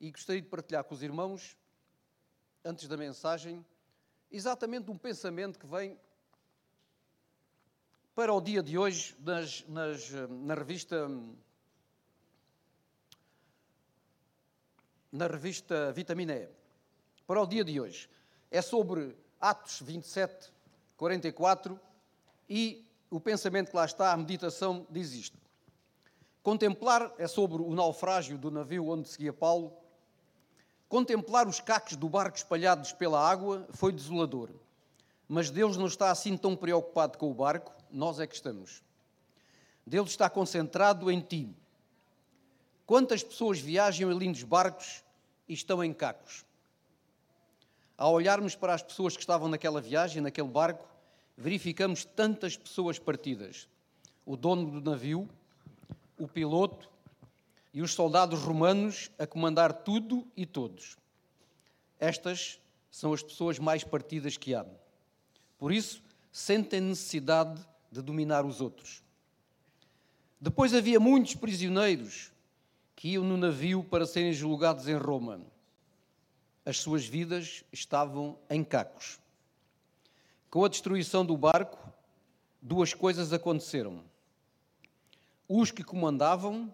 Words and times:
e 0.00 0.10
gostaria 0.10 0.42
de 0.42 0.48
partilhar 0.48 0.84
com 0.84 0.94
os 0.94 1.02
irmãos, 1.02 1.56
antes 2.64 2.88
da 2.88 2.96
mensagem, 2.96 3.64
exatamente 4.30 4.90
um 4.90 4.98
pensamento 4.98 5.58
que 5.58 5.66
vem 5.66 5.98
para 8.14 8.32
o 8.32 8.40
dia 8.40 8.62
de 8.62 8.78
hoje 8.78 9.14
nas, 9.20 9.64
nas, 9.68 10.10
na 10.28 10.54
revista 10.54 11.08
na 15.12 15.26
revista 15.26 15.92
Vitamina 15.92 16.34
E. 16.34 16.48
Para 17.26 17.40
o 17.40 17.46
dia 17.46 17.64
de 17.64 17.80
hoje. 17.80 18.08
É 18.50 18.60
sobre 18.60 19.16
Atos 19.40 19.80
27, 19.80 20.52
44 20.96 21.80
e 22.48 22.86
o 23.10 23.20
pensamento 23.20 23.70
que 23.70 23.76
lá 23.76 23.84
está, 23.84 24.12
a 24.12 24.16
meditação, 24.16 24.86
diz 24.90 25.12
isto. 25.12 25.38
Contemplar 26.42 27.12
é 27.18 27.26
sobre 27.26 27.62
o 27.62 27.74
naufrágio 27.74 28.38
do 28.38 28.50
navio 28.50 28.88
onde 28.88 29.08
seguia 29.08 29.32
Paulo. 29.32 29.76
Contemplar 30.88 31.48
os 31.48 31.60
cacos 31.60 31.96
do 31.96 32.08
barco 32.08 32.36
espalhados 32.36 32.92
pela 32.92 33.20
água 33.20 33.66
foi 33.70 33.92
desolador. 33.92 34.50
Mas 35.28 35.50
Deus 35.50 35.76
não 35.76 35.86
está 35.86 36.10
assim 36.10 36.36
tão 36.36 36.54
preocupado 36.54 37.18
com 37.18 37.30
o 37.30 37.34
barco, 37.34 37.72
nós 37.90 38.20
é 38.20 38.26
que 38.26 38.34
estamos. 38.34 38.82
Deus 39.84 40.10
está 40.10 40.30
concentrado 40.30 41.10
em 41.10 41.20
ti. 41.20 41.48
Quantas 42.86 43.24
pessoas 43.24 43.58
viajam 43.58 44.12
em 44.12 44.18
lindos 44.18 44.44
barcos 44.44 45.02
e 45.48 45.54
estão 45.54 45.82
em 45.82 45.92
cacos? 45.92 46.44
Ao 47.98 48.12
olharmos 48.12 48.54
para 48.54 48.74
as 48.74 48.82
pessoas 48.82 49.16
que 49.16 49.22
estavam 49.22 49.48
naquela 49.48 49.80
viagem, 49.80 50.22
naquele 50.22 50.48
barco, 50.48 50.86
verificamos 51.36 52.04
tantas 52.04 52.56
pessoas 52.56 52.98
partidas. 52.98 53.68
O 54.24 54.36
dono 54.36 54.80
do 54.80 54.90
navio, 54.90 55.28
o 56.16 56.28
piloto 56.28 56.88
e 57.76 57.82
os 57.82 57.92
soldados 57.92 58.40
romanos 58.40 59.10
a 59.18 59.26
comandar 59.26 59.70
tudo 59.70 60.26
e 60.34 60.46
todos. 60.46 60.96
Estas 62.00 62.58
são 62.90 63.12
as 63.12 63.22
pessoas 63.22 63.58
mais 63.58 63.84
partidas 63.84 64.38
que 64.38 64.54
há. 64.54 64.64
Por 65.58 65.70
isso, 65.70 66.02
sentem 66.32 66.80
necessidade 66.80 67.62
de 67.92 68.00
dominar 68.00 68.46
os 68.46 68.62
outros. 68.62 69.02
Depois 70.40 70.72
havia 70.72 70.98
muitos 70.98 71.34
prisioneiros 71.34 72.32
que 72.94 73.08
iam 73.10 73.22
no 73.22 73.36
navio 73.36 73.84
para 73.84 74.06
serem 74.06 74.32
julgados 74.32 74.88
em 74.88 74.96
Roma. 74.96 75.42
As 76.64 76.78
suas 76.78 77.04
vidas 77.04 77.62
estavam 77.70 78.38
em 78.48 78.64
cacos. 78.64 79.20
Com 80.48 80.64
a 80.64 80.68
destruição 80.68 81.26
do 81.26 81.36
barco, 81.36 81.92
duas 82.62 82.94
coisas 82.94 83.34
aconteceram. 83.34 84.02
Os 85.46 85.70
que 85.70 85.84
comandavam 85.84 86.72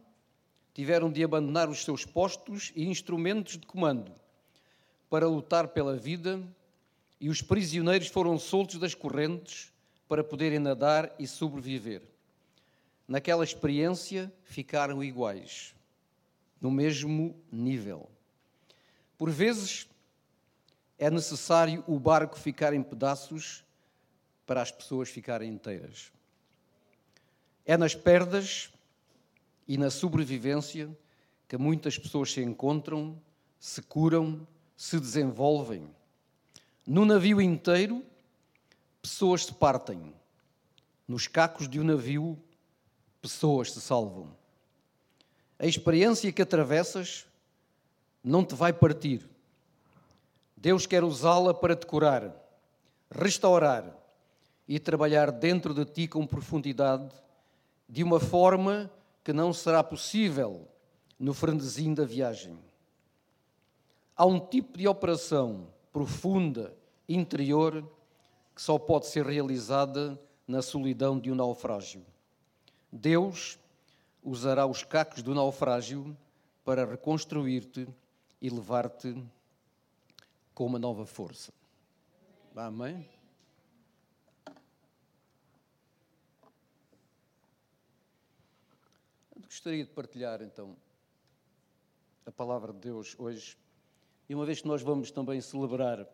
tiveram 0.74 1.10
de 1.10 1.22
abandonar 1.22 1.68
os 1.68 1.84
seus 1.84 2.04
postos 2.04 2.72
e 2.74 2.84
instrumentos 2.84 3.58
de 3.58 3.66
comando 3.66 4.12
para 5.10 5.28
lutar 5.28 5.68
pela 5.68 5.94
vida, 5.94 6.42
e 7.20 7.28
os 7.28 7.42
prisioneiros 7.42 8.08
foram 8.08 8.38
soltos 8.38 8.78
das 8.78 8.94
correntes 8.94 9.70
para 10.08 10.24
poderem 10.24 10.58
nadar 10.58 11.14
e 11.18 11.26
sobreviver. 11.26 12.02
Naquela 13.06 13.44
experiência 13.44 14.32
ficaram 14.42 15.04
iguais, 15.04 15.74
no 16.60 16.70
mesmo 16.70 17.36
nível. 17.52 18.08
Por 19.18 19.30
vezes 19.30 19.86
é 20.98 21.10
necessário 21.10 21.84
o 21.86 21.98
barco 21.98 22.38
ficar 22.38 22.72
em 22.72 22.82
pedaços 22.82 23.62
para 24.46 24.62
as 24.62 24.70
pessoas 24.70 25.10
ficarem 25.10 25.50
inteiras. 25.50 26.10
É 27.66 27.76
nas 27.76 27.94
perdas 27.94 28.72
e 29.66 29.76
na 29.78 29.90
sobrevivência 29.90 30.90
que 31.48 31.56
muitas 31.56 31.98
pessoas 31.98 32.32
se 32.32 32.42
encontram, 32.42 33.20
se 33.58 33.82
curam, 33.82 34.46
se 34.76 34.98
desenvolvem. 34.98 35.88
No 36.86 37.04
navio 37.04 37.40
inteiro, 37.40 38.02
pessoas 39.00 39.46
se 39.46 39.54
partem. 39.54 40.14
Nos 41.06 41.26
cacos 41.26 41.68
de 41.68 41.78
um 41.78 41.84
navio, 41.84 42.38
pessoas 43.20 43.72
se 43.72 43.80
salvam. 43.80 44.34
A 45.58 45.66
experiência 45.66 46.32
que 46.32 46.42
atravessas 46.42 47.26
não 48.24 48.44
te 48.44 48.54
vai 48.54 48.72
partir. 48.72 49.28
Deus 50.56 50.86
quer 50.86 51.04
usá-la 51.04 51.52
para 51.52 51.76
te 51.76 51.86
curar, 51.86 52.34
restaurar 53.10 53.84
e 54.66 54.78
trabalhar 54.78 55.30
dentro 55.30 55.74
de 55.74 55.84
ti 55.84 56.08
com 56.08 56.26
profundidade 56.26 57.12
de 57.88 58.02
uma 58.02 58.18
forma 58.18 58.90
que 59.24 59.32
não 59.32 59.52
será 59.52 59.82
possível 59.82 60.68
no 61.18 61.32
frenesim 61.32 61.94
da 61.94 62.04
viagem. 62.04 62.58
Há 64.16 64.26
um 64.26 64.40
tipo 64.40 64.76
de 64.76 64.88
operação 64.88 65.68
profunda, 65.92 66.74
interior, 67.08 67.88
que 68.54 68.62
só 68.62 68.78
pode 68.78 69.06
ser 69.06 69.24
realizada 69.24 70.18
na 70.46 70.62
solidão 70.62 71.18
de 71.18 71.30
um 71.30 71.34
naufrágio. 71.34 72.04
Deus 72.90 73.58
usará 74.22 74.66
os 74.66 74.82
cacos 74.82 75.22
do 75.22 75.34
naufrágio 75.34 76.16
para 76.64 76.84
reconstruir-te 76.84 77.88
e 78.40 78.50
levar-te 78.50 79.16
com 80.54 80.66
uma 80.66 80.78
nova 80.78 81.06
força. 81.06 81.52
Amém? 82.54 83.08
Gostaria 89.52 89.84
de 89.84 89.90
partilhar 89.90 90.40
então 90.40 90.74
a 92.24 92.32
palavra 92.32 92.72
de 92.72 92.78
Deus 92.78 93.14
hoje. 93.18 93.58
E 94.26 94.34
uma 94.34 94.46
vez 94.46 94.62
que 94.62 94.66
nós 94.66 94.80
vamos 94.80 95.10
também 95.10 95.42
celebrar 95.42 96.08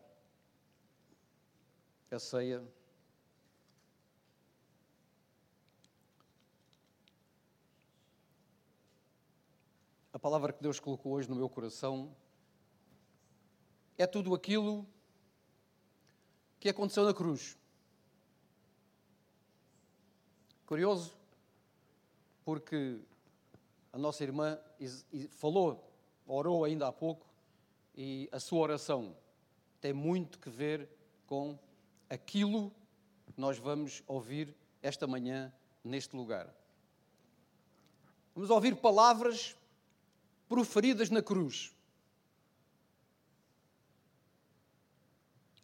a 2.11 2.19
ceia, 2.19 2.61
a 10.11 10.19
palavra 10.19 10.51
que 10.51 10.61
Deus 10.61 10.77
colocou 10.77 11.13
hoje 11.13 11.29
no 11.29 11.35
meu 11.37 11.47
coração 11.47 12.13
é 13.97 14.05
tudo 14.05 14.35
aquilo 14.35 14.85
que 16.59 16.67
aconteceu 16.67 17.05
na 17.05 17.13
cruz. 17.13 17.57
Curioso, 20.65 21.17
porque 22.43 22.99
a 23.91 23.97
nossa 23.97 24.23
irmã 24.23 24.59
falou, 25.31 25.91
orou 26.25 26.63
ainda 26.63 26.87
há 26.87 26.91
pouco, 26.91 27.25
e 27.95 28.29
a 28.31 28.39
sua 28.39 28.59
oração 28.59 29.15
tem 29.81 29.93
muito 29.93 30.39
que 30.39 30.49
ver 30.49 30.89
com 31.25 31.57
aquilo 32.09 32.71
que 33.33 33.39
nós 33.39 33.57
vamos 33.57 34.03
ouvir 34.07 34.55
esta 34.81 35.07
manhã 35.07 35.53
neste 35.83 36.15
lugar. 36.15 36.53
Vamos 38.33 38.49
ouvir 38.49 38.75
palavras 38.75 39.55
proferidas 40.47 41.09
na 41.09 41.21
cruz. 41.21 41.75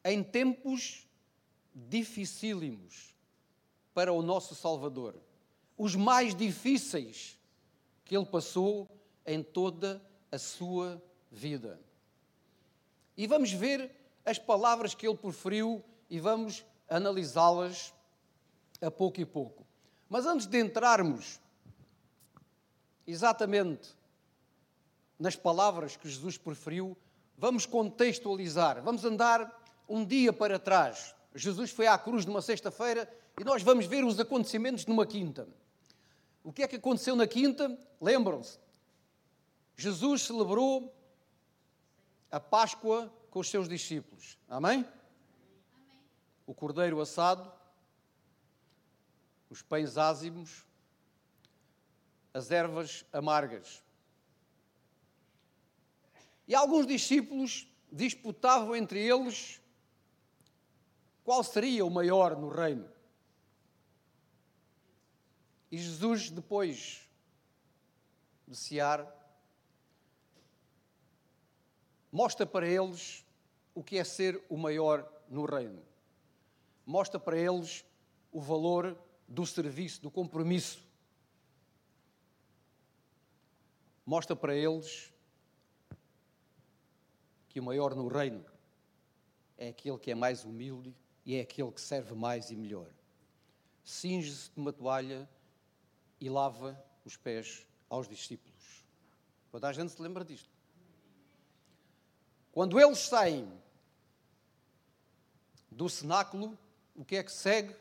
Em 0.03 0.23
tempos 0.23 1.07
dificílimos 1.73 3.15
para 3.93 4.13
o 4.13 4.21
nosso 4.21 4.53
Salvador, 4.53 5.15
os 5.77 5.95
mais 5.95 6.35
difíceis 6.35 7.34
que 8.05 8.15
ele 8.15 8.25
passou 8.25 8.87
em 9.25 9.43
toda 9.43 10.01
a 10.31 10.37
sua 10.37 11.01
vida. 11.31 11.79
E 13.17 13.27
vamos 13.27 13.51
ver 13.51 13.91
as 14.23 14.37
palavras 14.37 14.93
que 14.93 15.07
ele 15.07 15.17
proferiu 15.17 15.83
e 16.09 16.19
vamos 16.19 16.63
analisá-las 16.87 17.93
a 18.81 18.91
pouco 18.91 19.19
e 19.19 19.25
pouco. 19.25 19.65
Mas 20.07 20.25
antes 20.25 20.45
de 20.45 20.59
entrarmos 20.59 21.39
exatamente 23.07 23.89
nas 25.19 25.35
palavras 25.35 25.95
que 25.95 26.09
Jesus 26.09 26.37
proferiu, 26.37 26.95
vamos 27.37 27.65
contextualizar, 27.65 28.81
vamos 28.83 29.03
andar 29.03 29.63
um 29.87 30.05
dia 30.05 30.31
para 30.31 30.59
trás. 30.59 31.15
Jesus 31.33 31.71
foi 31.71 31.87
à 31.87 31.97
cruz 31.97 32.25
numa 32.25 32.41
sexta-feira 32.41 33.11
e 33.39 33.43
nós 33.43 33.63
vamos 33.63 33.85
ver 33.85 34.03
os 34.03 34.19
acontecimentos 34.19 34.85
numa 34.85 35.05
quinta. 35.05 35.47
O 36.45 36.53
que 36.53 36.61
é 36.61 36.67
que 36.67 36.75
aconteceu 36.75 37.15
na 37.15 37.25
quinta? 37.25 37.75
Lembram-se? 37.99 38.59
Jesus 39.75 40.21
celebrou 40.21 40.95
a 42.29 42.39
Páscoa 42.39 43.11
com 43.31 43.39
os 43.39 43.49
seus 43.49 43.67
discípulos. 43.67 44.37
Amém? 44.47 44.85
Amém? 45.73 46.03
O 46.45 46.53
cordeiro 46.53 47.01
assado, 47.01 47.51
os 49.49 49.63
pães 49.63 49.97
ázimos, 49.97 50.67
as 52.31 52.51
ervas 52.51 53.03
amargas. 53.11 53.81
E 56.47 56.53
alguns 56.53 56.85
discípulos 56.85 57.67
disputavam 57.91 58.75
entre 58.75 58.99
eles 58.99 59.59
qual 61.23 61.43
seria 61.43 61.83
o 61.83 61.89
maior 61.89 62.37
no 62.37 62.49
reino. 62.49 62.87
E 65.75 65.77
Jesus, 65.77 66.29
depois 66.29 67.01
de 68.47 68.55
cear, 68.55 69.05
mostra 72.09 72.45
para 72.45 72.65
eles 72.65 73.25
o 73.73 73.83
que 73.83 73.97
é 73.97 74.05
ser 74.05 74.41
o 74.47 74.55
maior 74.55 75.05
no 75.27 75.43
reino. 75.43 75.83
Mostra 76.85 77.19
para 77.19 77.37
eles 77.37 77.83
o 78.31 78.39
valor 78.39 78.97
do 79.27 79.45
serviço, 79.45 80.01
do 80.01 80.09
compromisso. 80.09 80.81
Mostra 84.05 84.33
para 84.33 84.55
eles 84.55 85.11
que 87.49 87.59
o 87.59 87.63
maior 87.63 87.93
no 87.93 88.07
reino 88.07 88.45
é 89.57 89.67
aquele 89.67 89.97
que 89.97 90.11
é 90.11 90.15
mais 90.15 90.45
humilde 90.45 90.95
e 91.25 91.35
é 91.35 91.41
aquele 91.41 91.73
que 91.73 91.81
serve 91.81 92.15
mais 92.15 92.49
e 92.49 92.55
melhor. 92.55 92.89
Cinge-se 93.83 94.49
de 94.51 94.57
uma 94.61 94.71
toalha 94.71 95.29
e 96.19 96.29
lava 96.29 96.81
os 97.03 97.17
pés 97.17 97.65
aos 97.89 98.07
discípulos. 98.07 98.83
Toda 99.51 99.67
a 99.67 99.73
gente 99.73 99.91
se 99.91 100.01
lembra 100.01 100.23
disto. 100.23 100.49
Quando 102.51 102.79
eles 102.79 102.99
saem 102.99 103.51
do 105.69 105.89
cenáculo, 105.89 106.57
o 106.95 107.03
que 107.03 107.17
é 107.17 107.23
que 107.23 107.31
segue? 107.31 107.75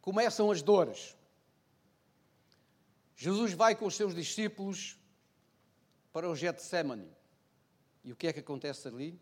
Começam 0.00 0.50
as 0.50 0.62
dores. 0.62 1.16
Jesus 3.16 3.52
vai 3.52 3.74
com 3.74 3.86
os 3.86 3.96
seus 3.96 4.14
discípulos 4.14 4.98
para 6.12 6.28
o 6.28 6.36
Getsemane. 6.36 7.10
E 8.04 8.12
o 8.12 8.16
que 8.16 8.26
é 8.26 8.32
que 8.32 8.40
acontece 8.40 8.86
ali? 8.86 9.20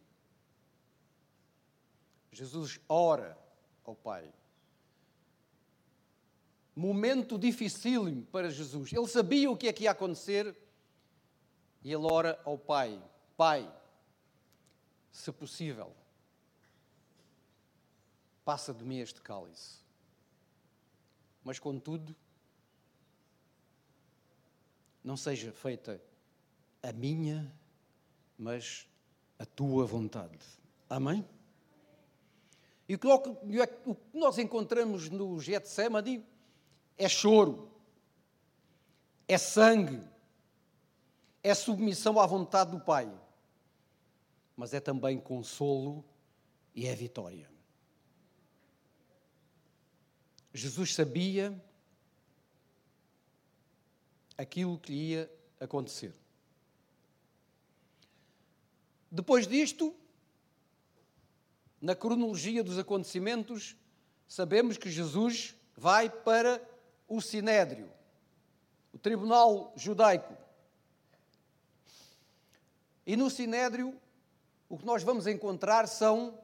Jesus 2.30 2.80
ora 2.88 3.38
ao 3.84 3.94
Pai. 3.94 4.32
Momento 6.74 7.38
dificílimo 7.38 8.24
para 8.26 8.50
Jesus. 8.50 8.92
Ele 8.92 9.06
sabia 9.06 9.50
o 9.50 9.56
que 9.56 9.69
é 9.69 9.72
que 9.72 9.84
ia 9.84 9.90
acontecer 9.90 10.56
e 11.84 11.92
ele 11.92 12.06
ora 12.10 12.40
ao 12.44 12.56
Pai: 12.56 13.02
Pai, 13.36 13.70
se 15.10 15.30
possível, 15.32 15.92
passa 18.44 18.72
de 18.72 18.84
mim 18.84 18.98
este 18.98 19.20
cálice. 19.20 19.82
Mas, 21.44 21.58
contudo, 21.58 22.14
não 25.02 25.16
seja 25.16 25.52
feita 25.52 26.00
a 26.82 26.92
minha, 26.92 27.52
mas 28.38 28.86
a 29.38 29.44
tua 29.44 29.84
vontade. 29.84 30.38
Amém? 30.88 31.26
E 32.88 32.94
o 32.94 32.98
que 32.98 33.08
nós 34.14 34.38
encontramos 34.38 35.08
no 35.08 35.40
Getsemane 35.40 36.24
é 36.96 37.08
choro, 37.08 37.70
é 39.26 39.38
sangue, 39.38 40.02
é 41.42 41.54
submissão 41.54 42.20
à 42.20 42.26
vontade 42.26 42.70
do 42.70 42.80
Pai, 42.80 43.12
mas 44.56 44.72
é 44.74 44.80
também 44.80 45.18
consolo 45.18 46.04
e 46.74 46.86
é 46.86 46.94
vitória. 46.94 47.50
Jesus 50.54 50.94
sabia 50.94 51.60
aquilo 54.36 54.78
que 54.78 54.92
lhe 54.92 55.10
ia 55.10 55.32
acontecer. 55.58 56.14
Depois 59.10 59.46
disto, 59.46 59.94
na 61.80 61.94
cronologia 61.94 62.62
dos 62.62 62.78
acontecimentos, 62.78 63.76
sabemos 64.28 64.76
que 64.76 64.90
Jesus 64.90 65.54
vai 65.76 66.08
para 66.08 66.62
o 67.14 67.20
Sinédrio, 67.20 67.90
o 68.90 68.98
tribunal 68.98 69.70
judaico. 69.76 70.34
E 73.06 73.16
no 73.16 73.28
Sinédrio, 73.28 73.94
o 74.66 74.78
que 74.78 74.86
nós 74.86 75.02
vamos 75.02 75.26
encontrar 75.26 75.86
são 75.86 76.38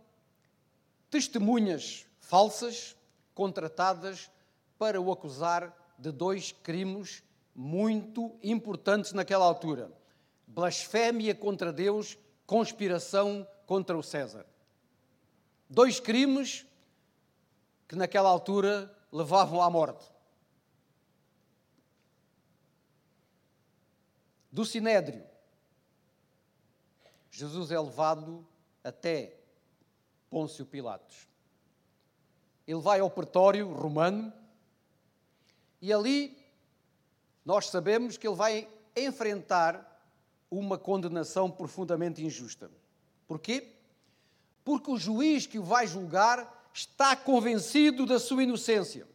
testemunhas 1.09 2.05
falsas 2.21 2.95
contratadas 3.35 4.31
para 4.79 5.01
o 5.01 5.11
acusar 5.11 5.75
de 5.99 6.13
dois 6.13 6.53
crimes 6.53 7.23
muito 7.55 8.37
importantes 8.43 9.15
naquela 9.15 9.47
altura: 9.47 9.91
blasfémia 10.47 11.35
contra 11.35 11.73
Deus, 11.73 12.19
conspiração 12.47 13.49
contra 13.65 13.97
o 13.97 14.03
César. 14.03 14.45
Dois 15.71 15.99
crimes 15.99 16.67
que 17.89 17.97
naquela 17.97 18.29
altura 18.29 18.95
levavam 19.11 19.63
à 19.63 19.71
morte. 19.71 20.18
Do 24.51 24.65
Sinédrio, 24.65 25.25
Jesus 27.31 27.71
é 27.71 27.79
levado 27.79 28.47
até 28.83 29.37
Pôncio 30.31 30.65
Pilatos. 30.65 31.29
Ele 32.67 32.81
vai 32.81 33.01
ao 33.01 33.11
pretório 33.11 33.73
romano 33.73 34.33
e 35.81 35.93
ali 35.93 36.37
nós 37.45 37.69
sabemos 37.69 38.17
que 38.17 38.27
ele 38.27 38.37
vai 38.37 38.69
enfrentar 38.97 39.85
uma 40.51 40.79
condenação 40.79 41.51
profundamente 41.51 42.25
injusta. 42.25 42.71
Porquê? 43.27 43.79
porque 44.69 44.91
o 44.91 44.99
juiz 44.99 45.47
que 45.47 45.59
o 45.59 45.65
vai 45.65 45.87
julgar 45.87 46.69
está 46.75 47.17
convencido 47.17 48.05
da 48.05 48.19
sua 48.19 48.43
inocência. 48.43 49.09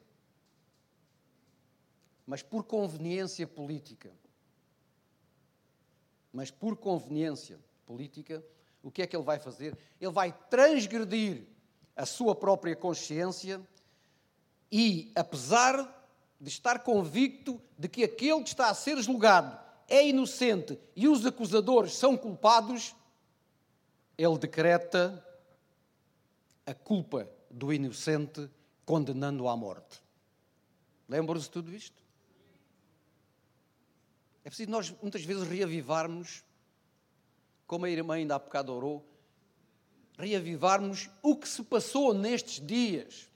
Mas 2.25 2.41
por 2.41 2.63
conveniência 2.63 3.45
política. 3.45 4.11
Mas 6.33 6.49
por 6.49 6.75
conveniência 6.75 7.59
política, 7.85 8.43
o 8.81 8.89
que 8.89 9.03
é 9.03 9.07
que 9.07 9.15
ele 9.15 9.23
vai 9.23 9.37
fazer? 9.37 9.77
Ele 10.01 10.11
vai 10.11 10.33
transgredir 10.49 11.43
a 11.95 12.05
sua 12.05 12.33
própria 12.33 12.75
consciência 12.75 13.61
e, 14.71 15.11
apesar 15.15 16.01
de 16.41 16.49
estar 16.49 16.79
convicto 16.79 17.61
de 17.77 17.87
que 17.87 18.03
aquele 18.03 18.41
que 18.41 18.49
está 18.49 18.69
a 18.69 18.73
ser 18.73 18.99
julgado 19.01 19.57
é 19.87 20.07
inocente 20.07 20.77
e 20.95 21.07
os 21.07 21.25
acusadores 21.25 21.93
são 21.93 22.17
culpados, 22.17 22.95
ele 24.17 24.37
decreta 24.37 25.23
a 26.65 26.73
culpa 26.73 27.29
do 27.49 27.71
inocente, 27.71 28.49
condenando-o 28.85 29.47
à 29.47 29.55
morte. 29.55 30.01
Lembram-se 31.07 31.45
de 31.45 31.51
tudo 31.51 31.73
isto? 31.73 32.02
Preciso 34.53 34.69
nós 34.69 34.93
muitas 35.01 35.25
vezes 35.25 35.47
reavivarmos, 35.47 36.43
como 37.65 37.85
a 37.85 37.89
irmã 37.89 38.13
ainda 38.13 38.35
há 38.35 38.37
bocado 38.37 38.71
orou, 38.71 39.03
reavivarmos 40.15 41.09
o 41.23 41.35
que 41.35 41.49
se 41.49 41.63
passou 41.63 42.13
nestes 42.13 42.63
dias. 42.63 43.27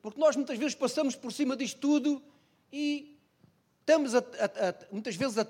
Porque 0.00 0.20
nós 0.20 0.36
muitas 0.36 0.56
vezes 0.56 0.76
passamos 0.76 1.16
por 1.16 1.32
cima 1.32 1.56
disto 1.56 1.80
tudo 1.80 2.22
e 2.72 3.18
temos 3.84 4.14
a, 4.14 4.18
a, 4.18 4.20
a, 4.20 4.92
muitas 4.92 5.16
vezes 5.16 5.44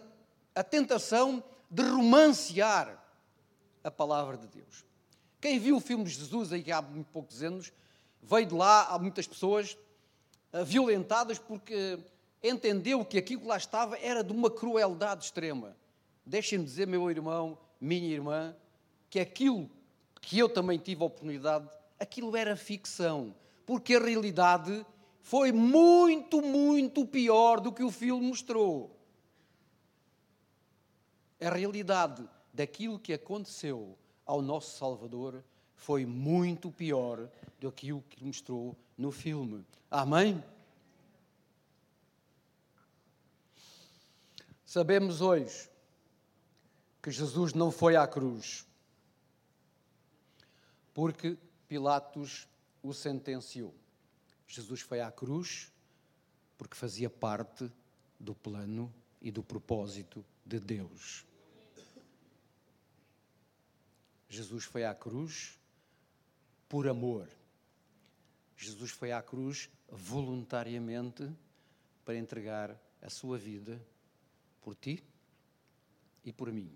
a 0.55 0.65
tentação 0.65 1.45
de 1.71 1.83
romancear 1.83 2.99
a 3.85 3.91
palavra 3.91 4.39
de 4.39 4.49
Deus. 4.49 4.87
Quem 5.39 5.59
viu 5.59 5.77
o 5.77 5.81
filme 5.81 6.05
de 6.05 6.13
Jesus 6.13 6.51
aí 6.51 6.73
há 6.73 6.81
muito 6.81 7.11
poucos 7.11 7.43
anos, 7.43 7.71
veio 8.23 8.47
de 8.47 8.55
lá, 8.55 8.87
há 8.87 8.99
muitas 8.99 9.27
pessoas 9.27 9.77
uh, 10.51 10.65
violentadas 10.65 11.39
porque 11.39 11.99
entendeu 12.49 13.05
que 13.05 13.19
aquilo 13.19 13.43
que 13.43 13.49
lá 13.49 13.57
estava 13.57 13.99
era 13.99 14.23
de 14.23 14.33
uma 14.33 14.51
crueldade 14.51 15.25
extrema. 15.25 15.77
Deixem-me 16.25 16.65
dizer, 16.65 16.87
meu 16.87 17.11
irmão, 17.11 17.59
minha 17.81 18.09
irmã, 18.09 18.55
que 19.09 19.21
aquilo 19.21 19.71
que 20.21 20.39
eu 20.39 20.49
também 20.49 20.79
tive 20.79 21.03
a 21.03 21.07
oportunidade, 21.07 21.69
aquilo 21.99 22.37
era 22.37 22.57
ficção, 22.57 23.35
porque 23.65 23.95
a 23.95 24.01
realidade 24.01 24.85
foi 25.21 25.53
muito, 25.53 26.43
muito 26.43 27.07
pior 27.07 27.61
do 27.61 27.73
que 27.73 27.83
o 27.83 27.91
filme 27.91 28.27
mostrou. 28.27 28.97
A 31.41 31.51
realidade 31.51 32.29
daquilo 32.53 32.99
que 32.99 33.13
aconteceu 33.13 33.97
ao 34.25 34.41
nosso 34.41 34.79
Salvador 34.79 35.45
foi 35.75 36.07
muito 36.07 36.71
pior 36.71 37.29
do 37.61 37.71
que 37.71 37.93
o 37.93 38.03
que 38.03 38.25
mostrou 38.25 38.77
no 38.97 39.13
filme. 39.13 39.65
Amém? 39.91 40.43
Sabemos 44.67 45.21
hoje 45.21 45.71
que 47.01 47.13
Jesus 47.13 47.55
não 47.55 47.71
foi 47.71 47.95
à 47.95 48.05
cruz 48.05 48.67
porque 50.93 51.39
Pilatos 51.69 52.49
o 52.83 52.93
sentenciou. 52.93 53.73
Jesus 54.45 54.81
foi 54.81 55.01
à 55.01 55.13
cruz 55.13 55.73
porque 56.59 56.75
fazia 56.75 57.09
parte 57.09 57.71
do 58.19 58.35
plano 58.35 58.93
e 59.23 59.31
do 59.31 59.41
propósito 59.41 60.25
de 60.45 60.59
Deus. 60.59 61.25
Jesus 64.29 64.65
foi 64.65 64.85
à 64.85 64.95
cruz 64.97 65.57
por 66.69 66.89
amor. 66.89 67.29
Jesus 68.57 68.91
foi 68.91 69.13
à 69.13 69.23
cruz 69.23 69.71
voluntariamente 69.89 71.31
para 72.05 72.17
entregar 72.17 72.77
a 73.01 73.09
sua 73.09 73.39
vida 73.39 73.81
por 74.67 74.75
ti 74.75 75.01
e 76.25 76.33
por 76.33 76.51
mim. 76.51 76.69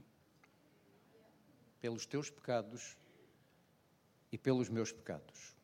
pelos 1.81 2.07
teus 2.07 2.31
pecados 2.31 2.97
e 4.31 4.39
pelos 4.39 4.69
meus 4.69 4.93
pecados. 4.93 5.57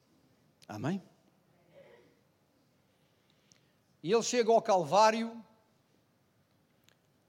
Amém? 0.67 1.01
E 4.03 4.11
ele 4.11 4.23
chega 4.25 4.51
ao 4.51 4.61
Calvário 4.61 5.45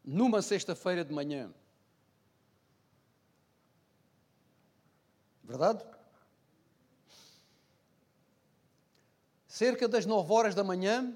numa 0.03 0.41
sexta-feira 0.41 1.05
de 1.05 1.13
manhã. 1.13 1.53
Verdade? 5.43 5.85
Cerca 9.47 9.87
das 9.87 10.07
nove 10.07 10.33
horas 10.33 10.55
da 10.55 10.63
manhã, 10.63 11.15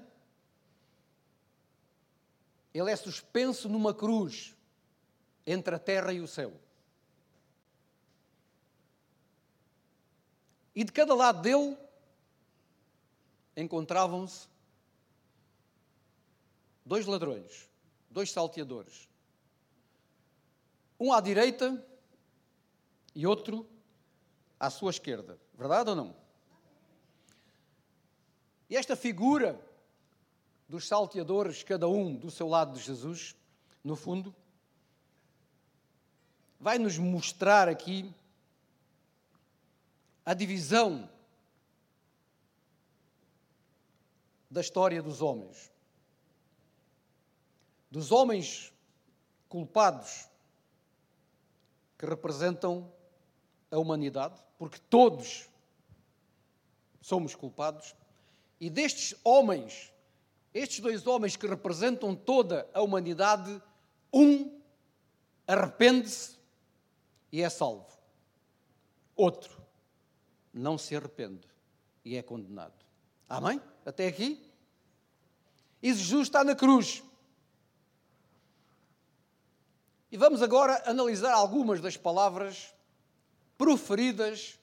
ele 2.74 2.90
é 2.90 2.96
suspenso 2.96 3.68
numa 3.68 3.92
cruz 3.92 4.56
entre 5.46 5.74
a 5.74 5.78
terra 5.78 6.12
e 6.12 6.20
o 6.20 6.26
céu. 6.26 6.52
E 10.74 10.84
de 10.84 10.92
cada 10.92 11.14
lado 11.14 11.42
dele 11.42 11.76
encontravam-se 13.56 14.48
dois 16.84 17.04
ladrões, 17.04 17.68
dois 18.10 18.30
salteadores. 18.30 19.08
Um 20.98 21.12
à 21.12 21.20
direita 21.20 21.84
e 23.14 23.26
outro 23.26 23.68
à 24.58 24.70
sua 24.70 24.90
esquerda. 24.90 25.38
Verdade 25.54 25.90
ou 25.90 25.96
não? 25.96 26.16
E 28.70 28.76
esta 28.76 28.96
figura 28.96 29.60
dos 30.72 30.88
salteadores, 30.88 31.62
cada 31.62 31.86
um 31.86 32.16
do 32.16 32.30
seu 32.30 32.48
lado 32.48 32.72
de 32.72 32.82
Jesus, 32.82 33.36
no 33.84 33.94
fundo, 33.94 34.34
vai 36.58 36.78
nos 36.78 36.96
mostrar 36.96 37.68
aqui 37.68 38.10
a 40.24 40.32
divisão 40.32 41.10
da 44.50 44.62
história 44.62 45.02
dos 45.02 45.20
homens. 45.20 45.70
Dos 47.90 48.10
homens 48.10 48.72
culpados 49.50 50.26
que 51.98 52.06
representam 52.06 52.90
a 53.70 53.76
humanidade, 53.76 54.42
porque 54.56 54.78
todos 54.88 55.50
somos 57.02 57.34
culpados, 57.34 57.94
e 58.58 58.70
destes 58.70 59.14
homens, 59.22 59.91
estes 60.54 60.80
dois 60.80 61.06
homens 61.06 61.36
que 61.36 61.46
representam 61.46 62.14
toda 62.14 62.68
a 62.74 62.82
humanidade, 62.82 63.60
um 64.12 64.60
arrepende-se 65.46 66.36
e 67.30 67.40
é 67.40 67.48
salvo. 67.48 67.86
Outro 69.16 69.62
não 70.52 70.76
se 70.76 70.94
arrepende 70.94 71.48
e 72.04 72.16
é 72.16 72.22
condenado. 72.22 72.74
Amém? 73.28 73.60
Até 73.86 74.06
aqui? 74.06 74.40
E 75.82 75.92
Jesus 75.94 76.28
está 76.28 76.44
na 76.44 76.54
cruz. 76.54 77.02
E 80.10 80.16
vamos 80.16 80.42
agora 80.42 80.82
analisar 80.84 81.32
algumas 81.32 81.80
das 81.80 81.96
palavras 81.96 82.74
proferidas 83.56 84.58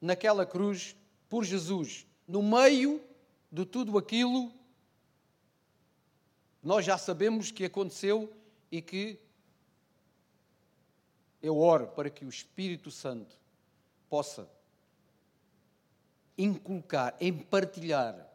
naquela 0.00 0.46
cruz 0.46 0.94
por 1.28 1.44
Jesus, 1.44 2.06
no 2.28 2.40
meio 2.40 3.02
de 3.50 3.64
tudo 3.64 3.98
aquilo 3.98 4.52
nós 6.66 6.84
já 6.84 6.98
sabemos 6.98 7.52
que 7.52 7.64
aconteceu 7.64 8.28
e 8.72 8.82
que 8.82 9.20
eu 11.40 11.56
oro 11.58 11.86
para 11.86 12.10
que 12.10 12.24
o 12.24 12.28
Espírito 12.28 12.90
Santo 12.90 13.38
possa 14.10 14.50
inculcar, 16.36 17.16
empartilhar 17.20 18.28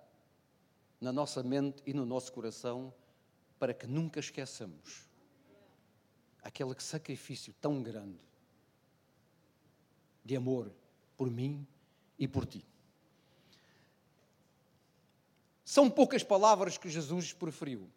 na 1.01 1.11
nossa 1.11 1.43
mente 1.43 1.83
e 1.85 1.93
no 1.93 2.05
nosso 2.05 2.31
coração, 2.31 2.93
para 3.59 3.73
que 3.73 3.85
nunca 3.85 4.21
esqueçamos 4.21 5.09
aquele 6.41 6.73
sacrifício 6.79 7.53
tão 7.59 7.83
grande 7.83 8.21
de 10.23 10.37
amor 10.37 10.71
por 11.17 11.29
mim 11.29 11.67
e 12.17 12.29
por 12.29 12.45
ti. 12.45 12.65
São 15.65 15.89
poucas 15.89 16.23
palavras 16.23 16.77
que 16.77 16.89
Jesus 16.89 17.33
preferiu, 17.33 17.89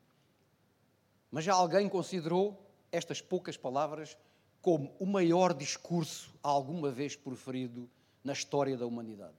mas 1.35 1.45
já 1.45 1.53
alguém 1.53 1.89
considerou 1.89 2.65
estas 2.93 3.21
poucas 3.21 3.57
palavras 3.57 4.17
como 4.63 4.95
o 5.01 5.05
maior 5.05 5.53
discurso 5.53 6.33
alguma 6.41 6.93
vez 6.93 7.17
proferido 7.17 7.91
na 8.23 8.33
história 8.33 8.77
da 8.77 8.87
humanidade. 8.87 9.35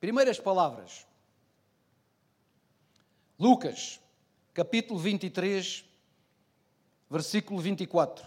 Primeiras 0.00 0.40
palavras. 0.40 1.06
Lucas, 3.38 4.00
capítulo 4.52 4.98
23, 4.98 5.84
versículo 7.08 7.60
24. 7.60 8.26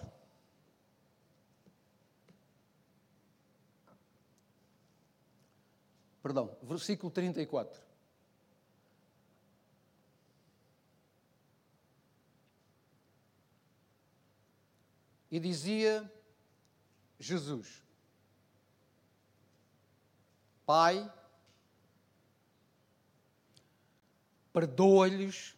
Perdão, 6.22 6.56
versículo 6.63 7.12
34. 7.12 7.93
E 15.34 15.40
dizia 15.40 16.13
Jesus: 17.20 17.82
Pai, 20.63 21.12
perdoa-lhes, 24.54 25.58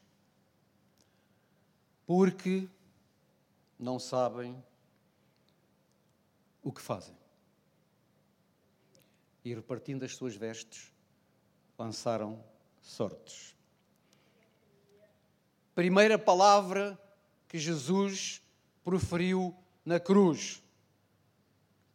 porque 2.08 2.70
não 3.78 4.00
sabem 4.00 4.64
o 6.64 6.72
que 6.72 6.80
fazem. 6.80 7.18
E 9.44 9.54
repartindo 9.54 10.06
as 10.06 10.16
suas 10.16 10.38
vestes, 10.38 10.90
lançaram 11.78 12.42
sortes. 12.82 13.54
Primeira 15.76 16.18
palavra 16.18 16.98
que 17.50 17.60
Jesus 17.60 18.42
proferiu 18.82 19.54
na 19.86 20.00
cruz. 20.00 20.62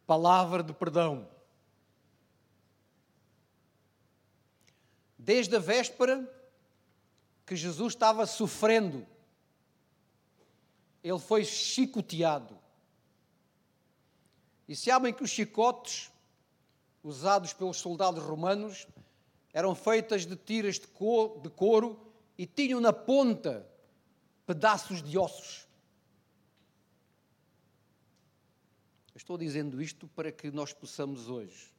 Palavra 0.07 0.63
de 0.63 0.73
perdão. 0.73 1.29
Desde 5.17 5.55
a 5.55 5.59
véspera, 5.59 6.27
que 7.45 7.55
Jesus 7.55 7.93
estava 7.93 8.25
sofrendo. 8.25 9.05
Ele 11.03 11.19
foi 11.19 11.43
chicoteado. 11.43 12.57
E 14.67 14.75
sabem 14.75 15.13
que 15.13 15.23
os 15.23 15.29
chicotes 15.29 16.09
usados 17.03 17.51
pelos 17.51 17.77
soldados 17.77 18.23
romanos 18.23 18.87
eram 19.51 19.75
feitas 19.75 20.25
de 20.25 20.35
tiras 20.37 20.79
de 20.79 20.87
couro 21.49 21.99
e 22.37 22.45
tinham 22.45 22.79
na 22.79 22.93
ponta 22.93 23.67
pedaços 24.45 25.03
de 25.03 25.17
ossos. 25.17 25.67
Estou 29.15 29.37
dizendo 29.37 29.81
isto 29.81 30.07
para 30.07 30.31
que 30.31 30.49
nós 30.51 30.73
possamos 30.73 31.29
hoje 31.29 31.71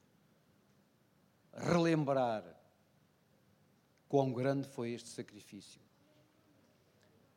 relembrar 1.55 2.45
quão 4.09 4.33
grande 4.33 4.69
foi 4.69 4.93
este 4.93 5.09
sacrifício. 5.09 5.81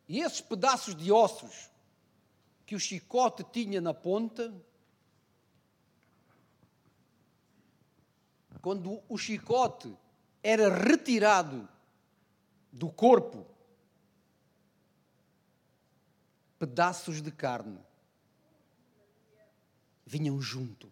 E 0.07 0.19
esses 0.19 0.41
pedaços 0.41 0.95
de 0.95 1.11
ossos 1.11 1.69
que 2.65 2.75
o 2.75 2.79
chicote 2.79 3.43
tinha 3.43 3.79
na 3.79 3.93
ponta, 3.93 4.53
quando 8.61 9.01
o 9.07 9.17
chicote 9.17 9.95
era 10.43 10.69
retirado 10.69 11.67
do 12.71 12.89
corpo, 12.89 13.45
pedaços 16.59 17.21
de 17.21 17.31
carne 17.31 17.79
vinham 20.05 20.41
junto. 20.41 20.91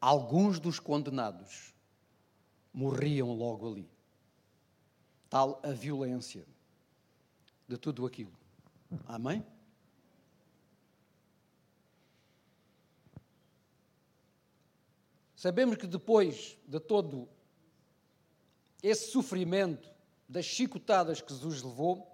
Alguns 0.00 0.58
dos 0.58 0.78
condenados 0.78 1.74
morriam 2.72 3.32
logo 3.32 3.70
ali. 3.70 3.88
Tal 5.28 5.60
a 5.62 5.70
violência 5.70 6.46
de 7.66 7.76
tudo 7.76 8.06
aquilo. 8.06 8.32
Amém? 9.06 9.44
Sabemos 15.34 15.76
que 15.76 15.86
depois 15.86 16.56
de 16.66 16.80
todo 16.80 17.28
esse 18.82 19.10
sofrimento, 19.10 19.92
das 20.28 20.46
chicotadas 20.46 21.20
que 21.20 21.32
Jesus 21.32 21.62
levou, 21.62 22.10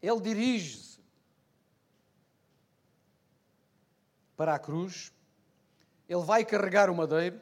ele 0.00 0.20
dirige-se 0.20 0.95
para 4.36 4.54
a 4.54 4.58
cruz, 4.58 5.12
ele 6.08 6.22
vai 6.22 6.44
carregar 6.44 6.90
o 6.90 6.94
madeiro, 6.94 7.40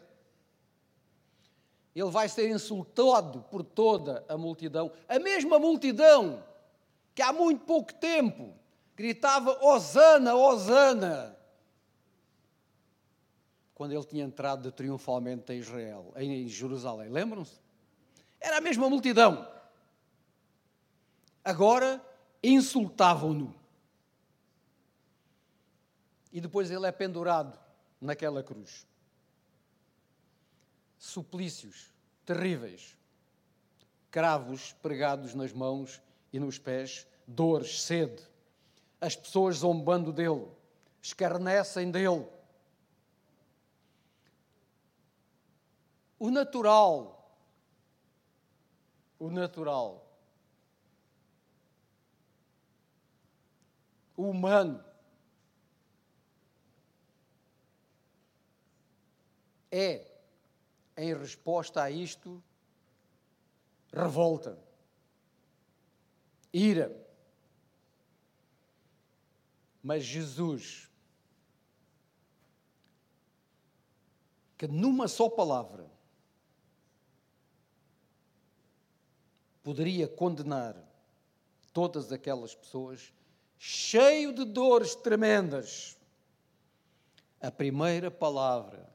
ele 1.94 2.10
vai 2.10 2.28
ser 2.28 2.50
insultado 2.50 3.42
por 3.50 3.62
toda 3.62 4.24
a 4.28 4.36
multidão, 4.36 4.92
a 5.08 5.18
mesma 5.18 5.58
multidão 5.58 6.42
que 7.14 7.22
há 7.22 7.32
muito 7.32 7.64
pouco 7.64 7.92
tempo 7.94 8.54
gritava 8.96 9.58
Hosana, 9.64 10.34
Hosana, 10.34 11.36
quando 13.74 13.92
ele 13.92 14.04
tinha 14.04 14.24
entrado 14.24 14.70
triunfalmente 14.70 15.52
em 15.52 15.58
Israel, 15.58 16.12
em 16.16 16.48
Jerusalém. 16.48 17.08
Lembram-se? 17.08 17.60
Era 18.40 18.58
a 18.58 18.60
mesma 18.60 18.88
multidão. 18.88 19.48
Agora 21.44 22.00
insultavam-no. 22.42 23.54
E 26.34 26.40
depois 26.40 26.68
ele 26.68 26.84
é 26.84 26.90
pendurado 26.90 27.56
naquela 28.00 28.42
cruz. 28.42 28.84
Suplícios 30.98 31.94
terríveis, 32.26 32.98
cravos 34.10 34.72
pregados 34.82 35.32
nas 35.32 35.52
mãos 35.52 36.02
e 36.32 36.40
nos 36.40 36.58
pés, 36.58 37.06
dores, 37.24 37.80
sede, 37.82 38.20
as 39.00 39.14
pessoas 39.14 39.58
zombando 39.58 40.12
dele, 40.12 40.50
escarnecem 41.00 41.88
dele. 41.92 42.26
O 46.18 46.30
natural, 46.32 47.38
o 49.20 49.30
natural, 49.30 50.04
o 54.16 54.28
humano, 54.28 54.84
é, 59.76 60.06
em 60.96 61.12
resposta 61.12 61.82
a 61.82 61.90
isto, 61.90 62.40
revolta, 63.92 64.56
ira. 66.52 66.96
Mas 69.82 70.04
Jesus, 70.04 70.88
que 74.56 74.68
numa 74.68 75.08
só 75.08 75.28
palavra 75.28 75.90
poderia 79.64 80.06
condenar 80.06 80.76
todas 81.72 82.12
aquelas 82.12 82.54
pessoas, 82.54 83.12
cheio 83.58 84.32
de 84.32 84.44
dores 84.44 84.94
tremendas, 84.94 85.98
a 87.40 87.50
primeira 87.50 88.08
palavra 88.08 88.93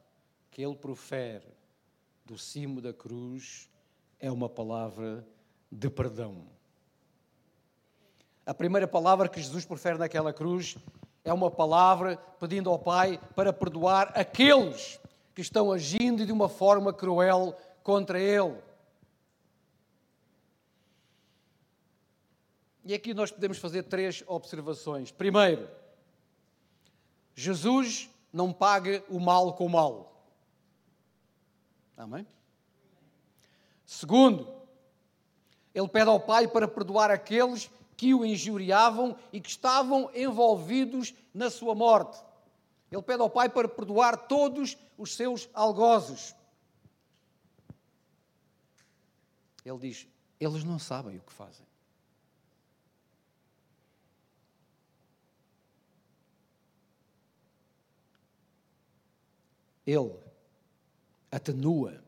que 0.50 0.62
ele 0.62 0.74
profere 0.74 1.46
do 2.24 2.36
cimo 2.36 2.80
da 2.80 2.92
cruz 2.92 3.68
é 4.18 4.30
uma 4.30 4.48
palavra 4.48 5.26
de 5.70 5.88
perdão. 5.88 6.46
A 8.44 8.52
primeira 8.54 8.88
palavra 8.88 9.28
que 9.28 9.40
Jesus 9.40 9.64
profere 9.64 9.98
naquela 9.98 10.32
cruz 10.32 10.76
é 11.24 11.32
uma 11.32 11.50
palavra 11.50 12.16
pedindo 12.38 12.70
ao 12.70 12.78
Pai 12.78 13.20
para 13.34 13.52
perdoar 13.52 14.12
aqueles 14.14 14.98
que 15.34 15.40
estão 15.40 15.70
agindo 15.70 16.26
de 16.26 16.32
uma 16.32 16.48
forma 16.48 16.92
cruel 16.92 17.56
contra 17.82 18.18
Ele. 18.18 18.56
E 22.84 22.94
aqui 22.94 23.14
nós 23.14 23.30
podemos 23.30 23.58
fazer 23.58 23.84
três 23.84 24.24
observações. 24.26 25.12
Primeiro, 25.12 25.68
Jesus 27.34 28.10
não 28.32 28.52
paga 28.52 29.04
o 29.08 29.20
mal 29.20 29.54
com 29.54 29.66
o 29.66 29.70
mal. 29.70 30.09
Amém? 32.00 32.26
Segundo, 33.84 34.48
ele 35.74 35.88
pede 35.88 36.08
ao 36.08 36.18
Pai 36.18 36.48
para 36.48 36.66
perdoar 36.66 37.10
aqueles 37.10 37.70
que 37.94 38.14
o 38.14 38.24
injuriavam 38.24 39.14
e 39.30 39.38
que 39.38 39.50
estavam 39.50 40.10
envolvidos 40.14 41.12
na 41.34 41.50
sua 41.50 41.74
morte. 41.74 42.18
Ele 42.90 43.02
pede 43.02 43.20
ao 43.20 43.28
Pai 43.28 43.50
para 43.50 43.68
perdoar 43.68 44.16
todos 44.16 44.78
os 44.96 45.14
seus 45.14 45.50
algozes. 45.52 46.34
Ele 49.62 49.78
diz: 49.78 50.08
eles 50.40 50.64
não 50.64 50.78
sabem 50.78 51.18
o 51.18 51.20
que 51.20 51.32
fazem. 51.32 51.66
Ele 59.86 60.29
atenua 61.30 62.02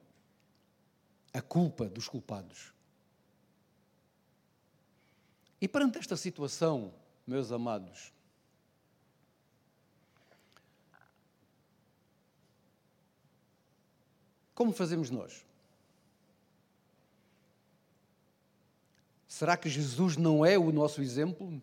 a 1.32 1.40
culpa 1.40 1.86
dos 1.88 2.08
culpados. 2.08 2.72
E 5.60 5.68
perante 5.68 5.98
esta 5.98 6.16
situação, 6.16 6.92
meus 7.26 7.52
amados, 7.52 8.12
como 14.54 14.72
fazemos 14.72 15.08
nós? 15.08 15.44
Será 19.28 19.56
que 19.56 19.68
Jesus 19.68 20.16
não 20.16 20.44
é 20.44 20.58
o 20.58 20.70
nosso 20.72 21.00
exemplo? 21.00 21.62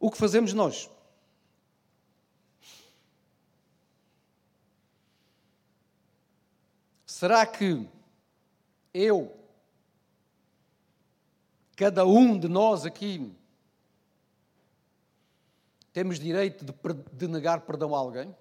O 0.00 0.10
que 0.10 0.16
fazemos 0.16 0.52
nós? 0.52 0.90
Será 7.24 7.46
que 7.46 7.88
eu, 8.92 9.34
cada 11.74 12.04
um 12.04 12.38
de 12.38 12.48
nós 12.48 12.84
aqui, 12.84 13.34
temos 15.90 16.20
direito 16.20 16.66
de, 16.66 16.74
de 17.14 17.26
negar 17.26 17.62
perdão 17.62 17.94
a 17.94 17.98
alguém? 17.98 18.36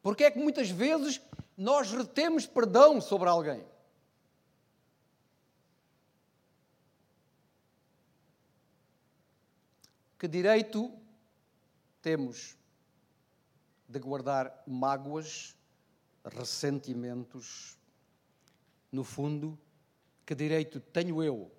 Porque 0.00 0.22
é 0.22 0.30
que 0.30 0.38
muitas 0.38 0.70
vezes 0.70 1.20
nós 1.56 1.90
retemos 1.90 2.46
perdão 2.46 3.00
sobre 3.00 3.28
alguém? 3.28 3.66
Que 10.16 10.28
direito 10.28 10.96
temos 12.00 12.56
de 13.88 13.98
guardar 13.98 14.62
mágoas 14.64 15.57
ressentimentos. 16.28 17.76
No 18.90 19.04
fundo, 19.04 19.58
que 20.24 20.34
direito 20.34 20.80
tenho 20.80 21.22
eu, 21.22 21.50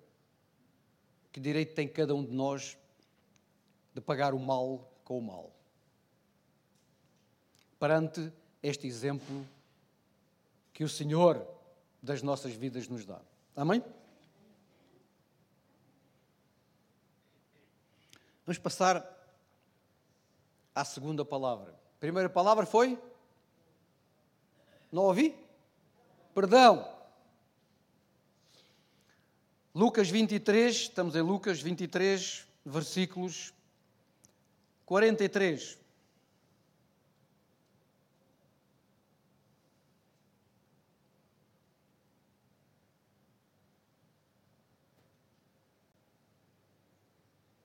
que 1.32 1.38
direito 1.38 1.74
tem 1.74 1.86
cada 1.86 2.14
um 2.14 2.24
de 2.24 2.32
nós 2.32 2.76
de 3.94 4.00
pagar 4.00 4.34
o 4.34 4.38
mal 4.38 4.92
com 5.04 5.18
o 5.18 5.22
mal? 5.22 5.54
Perante 7.78 8.32
este 8.62 8.86
exemplo 8.86 9.46
que 10.72 10.84
o 10.84 10.88
Senhor 10.88 11.46
das 12.02 12.22
nossas 12.22 12.52
vidas 12.52 12.88
nos 12.88 13.04
dá. 13.04 13.20
Amém? 13.54 13.84
Vamos 18.44 18.58
passar 18.58 19.04
à 20.74 20.84
segunda 20.84 21.24
palavra. 21.24 21.72
A 21.72 22.00
primeira 22.00 22.28
palavra 22.28 22.66
foi 22.66 23.00
não 24.90 25.02
ouvi? 25.04 25.34
Perdão. 26.34 26.88
Lucas 29.74 30.10
23, 30.10 30.74
estamos 30.74 31.14
em 31.14 31.22
Lucas 31.22 31.60
23, 31.60 32.46
versículos 32.64 33.52
43. 34.84 35.78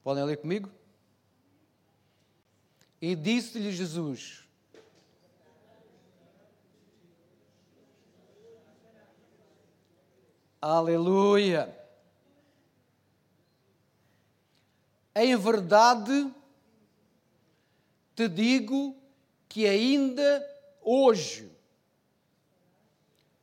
Podem 0.03 0.23
ler 0.23 0.37
comigo? 0.37 0.69
E 3.01 3.15
disse-lhe 3.15 3.71
Jesus: 3.71 4.44
Aleluia! 10.67 11.71
Em 15.13 15.37
verdade, 15.37 16.33
te 18.15 18.27
digo 18.27 18.97
que 19.47 19.67
ainda 19.67 20.43
hoje 20.81 21.55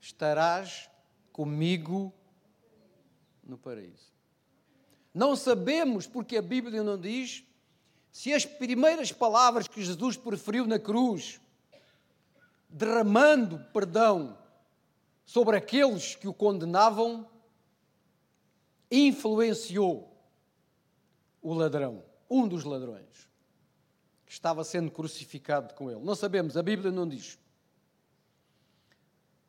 estarás 0.00 0.90
comigo 1.32 2.12
no 3.44 3.56
paraíso. 3.56 4.12
Não 5.14 5.36
sabemos 5.36 6.08
porque 6.08 6.36
a 6.36 6.42
Bíblia 6.42 6.82
não 6.82 6.98
diz 6.98 7.44
se 8.10 8.34
as 8.34 8.44
primeiras 8.44 9.12
palavras 9.12 9.68
que 9.68 9.84
Jesus 9.84 10.16
preferiu 10.16 10.66
na 10.66 10.80
cruz, 10.80 11.40
derramando 12.68 13.64
perdão 13.72 14.41
sobre 15.24 15.56
aqueles 15.56 16.14
que 16.14 16.28
o 16.28 16.34
condenavam, 16.34 17.28
influenciou 18.90 20.12
o 21.40 21.54
ladrão, 21.54 22.04
um 22.30 22.46
dos 22.46 22.64
ladrões, 22.64 23.28
que 24.26 24.32
estava 24.32 24.62
sendo 24.64 24.90
crucificado 24.90 25.74
com 25.74 25.90
ele. 25.90 26.00
Não 26.00 26.14
sabemos, 26.14 26.56
a 26.56 26.62
Bíblia 26.62 26.90
não 26.90 27.08
diz. 27.08 27.38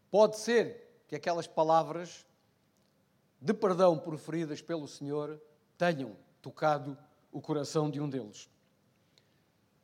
Pode 0.09 0.37
ser 0.37 1.03
que 1.07 1.15
aquelas 1.15 1.47
palavras 1.47 2.25
de 3.41 3.53
perdão 3.53 3.97
proferidas 3.97 4.61
pelo 4.61 4.87
Senhor 4.87 5.41
tenham 5.77 6.15
tocado 6.41 6.97
o 7.31 7.41
coração 7.41 7.89
de 7.89 7.99
um 7.99 8.07
deles. 8.07 8.49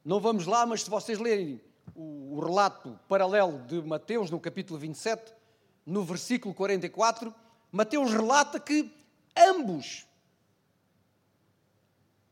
Não 0.06 0.20
vamos 0.20 0.46
lá, 0.46 0.66
mas 0.66 0.84
se 0.84 0.90
vocês 0.90 1.20
lerem 1.20 1.62
o 1.94 2.40
relato 2.40 2.98
paralelo 3.08 3.60
de 3.64 3.82
Mateus, 3.82 4.32
no 4.32 4.40
capítulo 4.40 4.80
27, 4.80 5.34
no 5.90 6.04
versículo 6.04 6.54
44, 6.54 7.34
Mateus 7.72 8.12
relata 8.12 8.60
que 8.60 8.94
ambos 9.36 10.06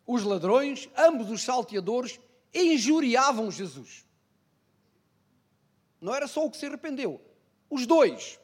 os 0.05 0.23
ladrões, 0.23 0.87
ambos 0.95 1.31
os 1.31 1.41
salteadores, 1.41 2.19
injuriavam 2.53 3.49
Jesus. 3.49 4.05
Não 5.99 6.13
era 6.13 6.27
só 6.27 6.45
o 6.45 6.51
que 6.51 6.57
se 6.57 6.67
arrependeu, 6.67 7.19
os 7.67 7.87
dois. 7.87 8.39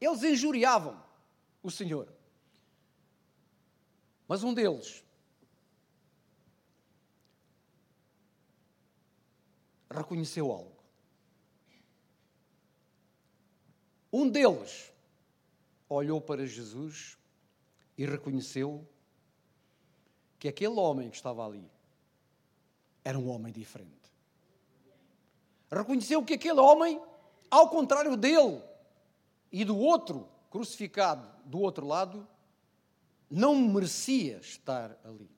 Eles 0.00 0.22
injuriavam 0.22 1.00
o 1.62 1.70
Senhor. 1.70 2.08
Mas 4.26 4.42
um 4.42 4.54
deles 4.54 5.04
reconheceu 9.90 10.50
algo. 10.50 10.77
Um 14.12 14.28
deles 14.28 14.92
olhou 15.88 16.20
para 16.20 16.46
Jesus 16.46 17.18
e 17.96 18.06
reconheceu 18.06 18.86
que 20.38 20.48
aquele 20.48 20.74
homem 20.74 21.10
que 21.10 21.16
estava 21.16 21.44
ali 21.44 21.68
era 23.04 23.18
um 23.18 23.28
homem 23.28 23.52
diferente. 23.52 23.92
Reconheceu 25.70 26.24
que 26.24 26.34
aquele 26.34 26.60
homem, 26.60 27.00
ao 27.50 27.68
contrário 27.68 28.16
dele 28.16 28.62
e 29.50 29.64
do 29.64 29.76
outro 29.76 30.28
crucificado 30.50 31.26
do 31.44 31.60
outro 31.60 31.86
lado, 31.86 32.26
não 33.30 33.54
merecia 33.54 34.38
estar 34.38 34.98
ali. 35.04 35.30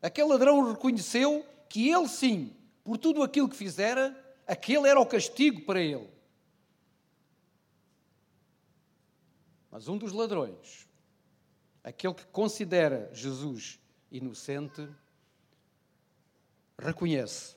Aquele 0.00 0.28
ladrão 0.28 0.70
reconheceu 0.70 1.44
que 1.68 1.88
ele 1.88 2.08
sim, 2.08 2.54
por 2.84 2.96
tudo 2.96 3.22
aquilo 3.22 3.48
que 3.48 3.56
fizera, 3.56 4.16
aquele 4.46 4.88
era 4.88 5.00
o 5.00 5.06
castigo 5.06 5.62
para 5.62 5.80
ele. 5.80 6.15
Mas 9.76 9.88
um 9.88 9.98
dos 9.98 10.10
ladrões, 10.12 10.88
aquele 11.84 12.14
que 12.14 12.24
considera 12.28 13.10
Jesus 13.12 13.78
inocente, 14.10 14.88
reconhece 16.78 17.54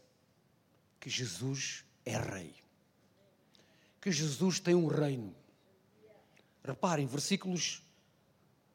que 0.99 1.09
Jesus 1.09 1.85
é 2.05 2.17
rei. 2.17 2.53
Que 4.01 4.11
Jesus 4.11 4.59
tem 4.59 4.75
um 4.75 4.87
reino. 4.87 5.33
Reparem, 6.61 7.07
versículos 7.07 7.81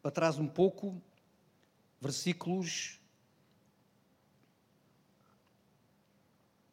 para 0.00 0.10
trás 0.10 0.38
um 0.38 0.48
pouco, 0.48 0.98
versículos 2.00 2.98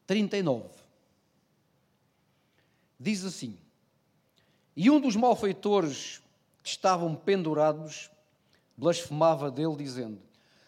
39. 0.07 0.69
Diz 2.97 3.25
assim: 3.25 3.59
E 4.73 4.89
um 4.89 5.01
dos 5.01 5.17
malfeitores 5.17 6.21
estavam 6.63 7.15
pendurados 7.15 8.09
blasfemava 8.81 9.51
dele, 9.51 9.75
dizendo: 9.75 10.19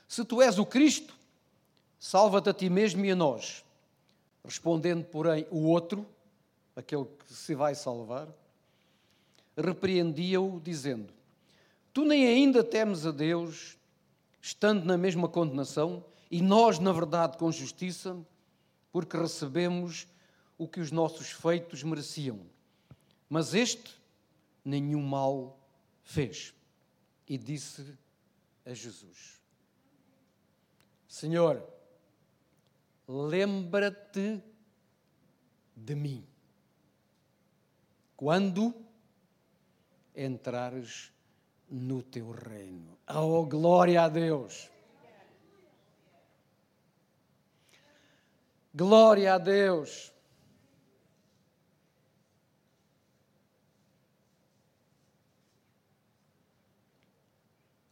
Se 0.07 0.23
tu 0.23 0.41
és 0.41 0.59
o 0.59 0.65
Cristo, 0.65 1.15
salva-te 1.99 2.49
a 2.49 2.53
ti 2.53 2.69
mesmo 2.69 3.03
e 3.03 3.11
a 3.11 3.15
nós. 3.15 3.65
Respondendo, 4.45 5.05
porém, 5.05 5.47
o 5.49 5.63
outro, 5.63 6.05
aquele 6.75 7.05
que 7.05 7.33
se 7.33 7.55
vai 7.55 7.73
salvar, 7.73 8.27
repreendia-o, 9.57 10.59
dizendo: 10.59 11.11
Tu 11.91 12.05
nem 12.05 12.27
ainda 12.27 12.63
temes 12.63 13.05
a 13.05 13.11
Deus, 13.11 13.77
estando 14.39 14.85
na 14.85 14.97
mesma 14.97 15.27
condenação, 15.27 16.05
e 16.29 16.41
nós, 16.41 16.77
na 16.77 16.91
verdade, 16.91 17.37
com 17.37 17.51
justiça, 17.51 18.17
porque 18.91 19.17
recebemos 19.17 20.07
o 20.57 20.67
que 20.67 20.79
os 20.79 20.91
nossos 20.91 21.31
feitos 21.31 21.81
mereciam. 21.81 22.39
Mas 23.27 23.55
este 23.55 23.95
nenhum 24.63 25.01
mal 25.01 25.57
fez. 26.03 26.53
E 27.27 27.37
disse 27.37 27.97
a 28.65 28.73
Jesus: 28.73 29.41
Senhor, 31.07 31.65
lembra-te 33.07 34.43
de 35.75 35.95
mim 35.95 36.27
quando 38.15 38.75
entrares 40.15 41.11
no 41.69 42.03
teu 42.03 42.31
reino. 42.31 42.97
Oh, 43.07 43.45
glória 43.45 44.03
a 44.03 44.09
Deus! 44.09 44.69
Glória 48.73 49.35
a 49.35 49.37
Deus. 49.37 50.12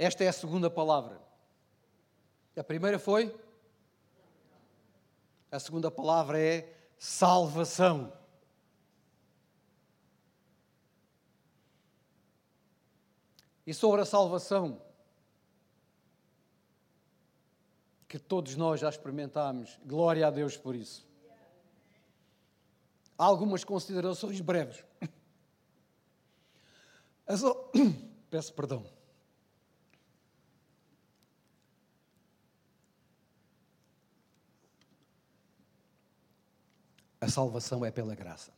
Esta 0.02 0.24
é 0.24 0.28
a 0.30 0.34
segunda 0.34 0.68
palavra. 0.68 1.22
A 2.58 2.64
primeira 2.64 2.98
foi? 2.98 3.40
A 5.52 5.60
segunda 5.60 5.92
palavra 5.92 6.40
é 6.40 6.76
salvação. 6.98 8.12
E 13.64 13.76
sobre 13.76 14.02
a 14.02 14.06
salvação, 14.06 14.82
que 18.08 18.18
todos 18.18 18.56
nós 18.56 18.80
já 18.80 18.90
experimentámos. 18.90 19.80
Glória 19.86 20.26
a 20.26 20.32
Deus 20.32 20.58
por 20.58 20.74
isso. 20.74 21.08
Há 23.16 23.24
algumas 23.24 23.64
considerações 23.64 24.42
breves. 24.42 24.84
As... 27.28 27.44
Peço 28.32 28.52
perdão. 28.56 29.01
A 37.22 37.30
salvação 37.30 37.86
é 37.86 37.92
pela 37.92 38.16
graça. 38.16 38.52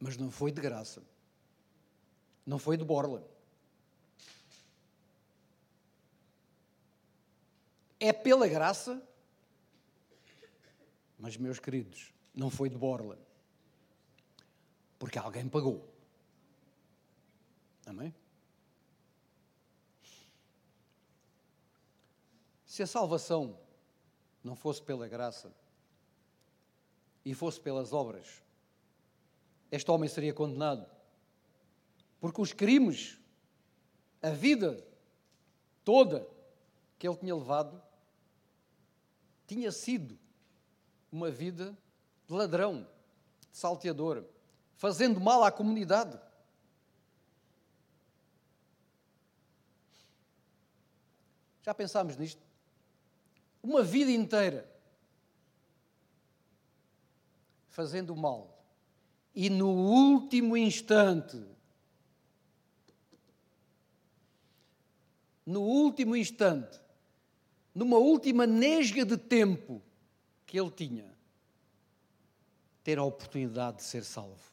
Mas 0.00 0.16
não 0.16 0.30
foi 0.30 0.50
de 0.50 0.60
graça. 0.60 1.02
Não 2.44 2.58
foi 2.58 2.76
de 2.76 2.84
Borla. 2.84 3.24
É 8.00 8.12
pela 8.12 8.48
graça, 8.48 9.00
mas, 11.22 11.36
meus 11.36 11.60
queridos, 11.60 12.12
não 12.34 12.50
foi 12.50 12.68
de 12.68 12.76
Borla. 12.76 13.16
Porque 14.98 15.16
alguém 15.16 15.48
pagou. 15.48 15.88
Amém? 17.86 18.12
Se 22.72 22.82
a 22.82 22.86
salvação 22.86 23.60
não 24.42 24.56
fosse 24.56 24.80
pela 24.80 25.06
graça 25.06 25.52
e 27.22 27.34
fosse 27.34 27.60
pelas 27.60 27.92
obras, 27.92 28.42
este 29.70 29.90
homem 29.90 30.08
seria 30.08 30.32
condenado. 30.32 30.90
Porque 32.18 32.40
os 32.40 32.54
crimes, 32.54 33.18
a 34.22 34.30
vida 34.30 34.82
toda 35.84 36.26
que 36.98 37.06
ele 37.06 37.18
tinha 37.18 37.36
levado, 37.36 37.78
tinha 39.46 39.70
sido 39.70 40.18
uma 41.12 41.30
vida 41.30 41.76
de 42.26 42.32
ladrão, 42.32 42.88
de 43.50 43.58
salteador, 43.58 44.24
fazendo 44.76 45.20
mal 45.20 45.44
à 45.44 45.52
comunidade. 45.52 46.18
Já 51.60 51.74
pensámos 51.74 52.16
nisto? 52.16 52.51
Uma 53.62 53.82
vida 53.82 54.10
inteira 54.10 54.68
fazendo 57.68 58.14
mal 58.14 58.52
e 59.34 59.48
no 59.48 59.68
último 59.70 60.56
instante, 60.56 61.42
no 65.46 65.62
último 65.62 66.14
instante, 66.14 66.78
numa 67.74 67.96
última 67.96 68.46
nesga 68.46 69.04
de 69.04 69.16
tempo 69.16 69.82
que 70.44 70.60
ele 70.60 70.70
tinha, 70.70 71.10
ter 72.84 72.98
a 72.98 73.04
oportunidade 73.04 73.78
de 73.78 73.84
ser 73.84 74.04
salvo. 74.04 74.52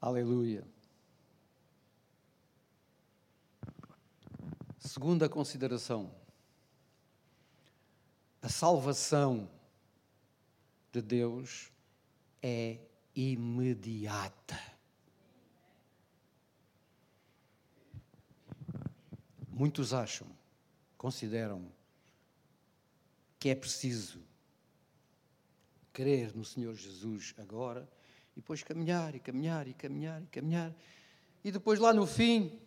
Aleluia. 0.00 0.64
Segunda 4.80 5.28
consideração. 5.28 6.10
A 8.40 8.48
salvação 8.48 9.48
de 10.90 11.02
Deus 11.02 11.70
é 12.42 12.78
imediata. 13.14 14.58
Muitos 19.50 19.92
acham, 19.92 20.26
consideram 20.96 21.70
que 23.38 23.50
é 23.50 23.54
preciso 23.54 24.22
crer 25.92 26.34
no 26.34 26.44
Senhor 26.44 26.74
Jesus 26.74 27.34
agora 27.36 27.86
e 28.34 28.40
depois 28.40 28.62
caminhar 28.62 29.14
e 29.14 29.20
caminhar 29.20 29.68
e 29.68 29.74
caminhar 29.74 30.22
e 30.22 30.26
caminhar 30.26 30.74
e 31.44 31.52
depois 31.52 31.78
lá 31.78 31.92
no 31.92 32.06
fim 32.06 32.58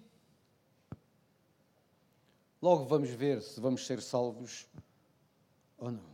logo 2.63 2.85
vamos 2.85 3.09
ver 3.09 3.41
se 3.41 3.59
vamos 3.59 3.85
ser 3.85 4.01
salvos 4.01 4.65
ou 5.77 5.91
não. 5.91 6.13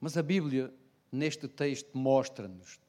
Mas 0.00 0.16
a 0.16 0.22
Bíblia, 0.24 0.74
neste 1.12 1.46
texto, 1.46 1.96
mostra-nos 1.96 2.80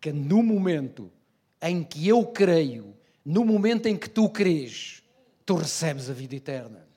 que 0.00 0.10
no 0.14 0.42
momento 0.42 1.12
em 1.60 1.84
que 1.84 2.08
eu 2.08 2.26
creio, 2.26 2.96
no 3.22 3.44
momento 3.44 3.84
em 3.84 3.98
que 3.98 4.08
tu 4.08 4.30
crês, 4.30 5.02
tu 5.44 5.56
recebes 5.56 6.08
a 6.08 6.14
vida 6.14 6.36
eterna. 6.36 6.88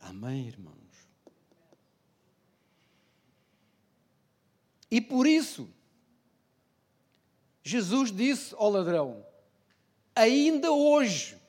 Amém, 0.00 0.48
irmãos? 0.48 0.74
E 4.90 5.00
por 5.00 5.28
isso, 5.28 5.72
Jesus 7.62 8.10
disse 8.10 8.54
ao 8.54 8.70
ladrão: 8.70 9.24
ainda 10.14 10.72
hoje. 10.72 11.40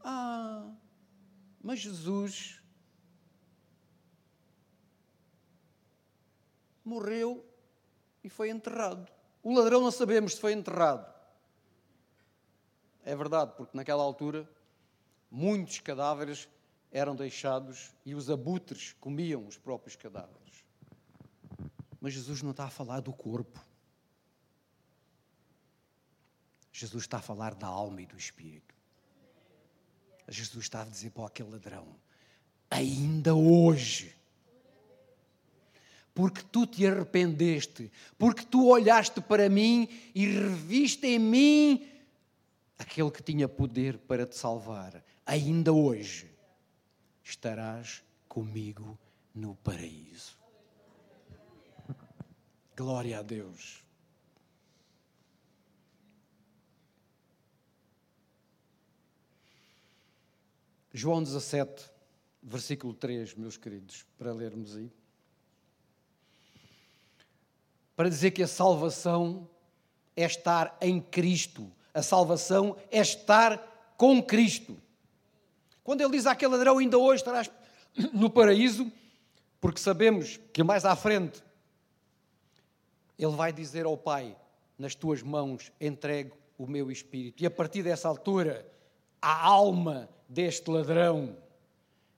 Ah, 0.00 0.70
mas 1.60 1.80
Jesus 1.80 2.62
morreu 6.84 7.44
e 8.24 8.30
foi 8.30 8.48
enterrado. 8.50 9.06
O 9.42 9.54
ladrão 9.54 9.80
não 9.80 9.90
sabemos 9.90 10.34
se 10.34 10.40
foi 10.40 10.52
enterrado. 10.52 11.12
É 13.04 13.14
verdade, 13.14 13.52
porque 13.56 13.76
naquela 13.76 14.02
altura 14.02 14.48
muitos 15.30 15.78
cadáveres 15.80 16.48
eram 16.90 17.14
deixados 17.14 17.94
e 18.04 18.14
os 18.14 18.30
abutres 18.30 18.94
comiam 19.00 19.46
os 19.46 19.58
próprios 19.58 19.94
cadáveres. 19.96 20.47
Mas 22.00 22.12
Jesus 22.14 22.42
não 22.42 22.52
está 22.52 22.64
a 22.64 22.70
falar 22.70 23.00
do 23.00 23.12
corpo. 23.12 23.64
Jesus 26.72 27.04
está 27.04 27.18
a 27.18 27.22
falar 27.22 27.54
da 27.54 27.66
alma 27.66 28.02
e 28.02 28.06
do 28.06 28.16
espírito. 28.16 28.74
Jesus 30.28 30.64
está 30.66 30.82
a 30.82 30.84
dizer 30.84 31.10
para 31.10 31.26
aquele 31.26 31.50
ladrão: 31.50 31.88
ainda 32.70 33.34
hoje, 33.34 34.14
porque 36.14 36.42
tu 36.42 36.66
te 36.66 36.86
arrependeste, 36.86 37.90
porque 38.16 38.44
tu 38.44 38.68
olhaste 38.68 39.20
para 39.20 39.48
mim 39.48 39.88
e 40.14 40.26
reviste 40.26 41.06
em 41.06 41.18
mim 41.18 41.88
aquele 42.78 43.10
que 43.10 43.22
tinha 43.22 43.48
poder 43.48 43.98
para 43.98 44.24
te 44.24 44.36
salvar, 44.36 45.04
ainda 45.26 45.72
hoje 45.72 46.30
estarás 47.24 48.04
comigo 48.28 48.96
no 49.34 49.56
paraíso. 49.56 50.37
Glória 52.78 53.18
a 53.18 53.22
Deus. 53.22 53.82
João 60.94 61.20
17, 61.20 61.90
versículo 62.40 62.94
3, 62.94 63.34
meus 63.34 63.56
queridos, 63.56 64.06
para 64.16 64.32
lermos 64.32 64.76
aí. 64.76 64.92
Para 67.96 68.08
dizer 68.08 68.30
que 68.30 68.44
a 68.44 68.46
salvação 68.46 69.50
é 70.16 70.24
estar 70.24 70.78
em 70.80 71.00
Cristo. 71.00 71.68
A 71.92 72.00
salvação 72.00 72.76
é 72.92 73.00
estar 73.00 73.58
com 73.96 74.22
Cristo. 74.22 74.80
Quando 75.82 76.00
ele 76.02 76.12
diz 76.12 76.26
àquele 76.26 76.52
ladrão, 76.52 76.78
ainda 76.78 76.96
hoje 76.96 77.22
estarás 77.22 77.50
no 78.14 78.30
paraíso, 78.30 78.88
porque 79.60 79.80
sabemos 79.80 80.38
que 80.52 80.62
mais 80.62 80.84
à 80.84 80.94
frente 80.94 81.47
ele 83.18 83.34
vai 83.34 83.52
dizer 83.52 83.84
ao 83.84 83.96
Pai: 83.96 84.36
Nas 84.78 84.94
tuas 84.94 85.22
mãos 85.22 85.72
entrego 85.80 86.36
o 86.56 86.66
meu 86.66 86.90
espírito. 86.90 87.42
E 87.42 87.46
a 87.46 87.50
partir 87.50 87.82
dessa 87.82 88.08
altura, 88.08 88.66
a 89.20 89.46
alma 89.46 90.08
deste 90.28 90.70
ladrão 90.70 91.36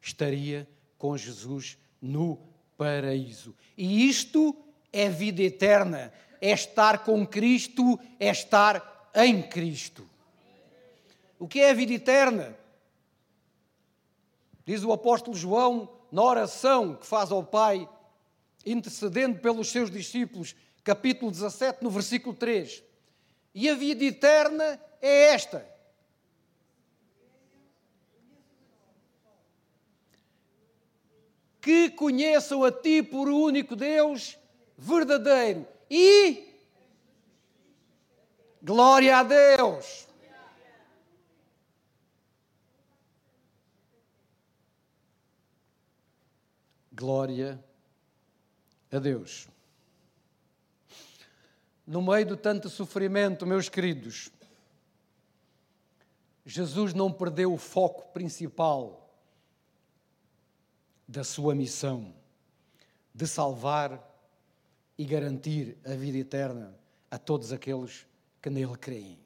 estaria 0.00 0.68
com 0.98 1.16
Jesus 1.16 1.78
no 2.00 2.38
paraíso. 2.76 3.54
E 3.76 4.08
isto 4.08 4.56
é 4.92 5.08
vida 5.08 5.42
eterna, 5.42 6.12
é 6.40 6.50
estar 6.50 7.04
com 7.04 7.26
Cristo, 7.26 7.98
é 8.18 8.28
estar 8.28 9.10
em 9.14 9.42
Cristo. 9.42 10.06
O 11.38 11.48
que 11.48 11.60
é 11.60 11.70
a 11.70 11.74
vida 11.74 11.92
eterna? 11.92 12.56
Diz 14.64 14.84
o 14.84 14.92
apóstolo 14.92 15.36
João 15.36 15.88
na 16.12 16.22
oração 16.22 16.94
que 16.94 17.06
faz 17.06 17.30
ao 17.30 17.42
Pai, 17.42 17.88
intercedendo 18.64 19.38
pelos 19.38 19.68
seus 19.68 19.90
discípulos, 19.90 20.54
capítulo 20.90 21.30
17, 21.30 21.84
no 21.84 21.88
versículo 21.88 22.34
3. 22.34 22.82
E 23.54 23.70
a 23.70 23.76
vida 23.76 24.04
eterna 24.04 24.80
é 25.00 25.26
esta: 25.26 25.64
que 31.60 31.90
conheçam 31.90 32.64
a 32.64 32.72
Ti 32.72 33.04
por 33.04 33.28
único 33.28 33.76
Deus 33.76 34.36
verdadeiro 34.76 35.64
e 35.88 36.58
glória 38.60 39.18
a 39.18 39.22
Deus. 39.22 40.08
Glória 46.92 47.64
a 48.90 48.98
Deus. 48.98 49.48
No 51.90 52.00
meio 52.00 52.24
de 52.24 52.36
tanto 52.36 52.68
sofrimento, 52.68 53.44
meus 53.44 53.68
queridos, 53.68 54.30
Jesus 56.46 56.94
não 56.94 57.12
perdeu 57.12 57.52
o 57.52 57.58
foco 57.58 58.12
principal 58.12 59.12
da 61.08 61.24
sua 61.24 61.52
missão 61.52 62.14
de 63.12 63.26
salvar 63.26 64.00
e 64.96 65.04
garantir 65.04 65.76
a 65.84 65.94
vida 65.96 66.18
eterna 66.18 66.78
a 67.10 67.18
todos 67.18 67.52
aqueles 67.52 68.06
que 68.40 68.48
nele 68.48 68.76
creem. 68.76 69.18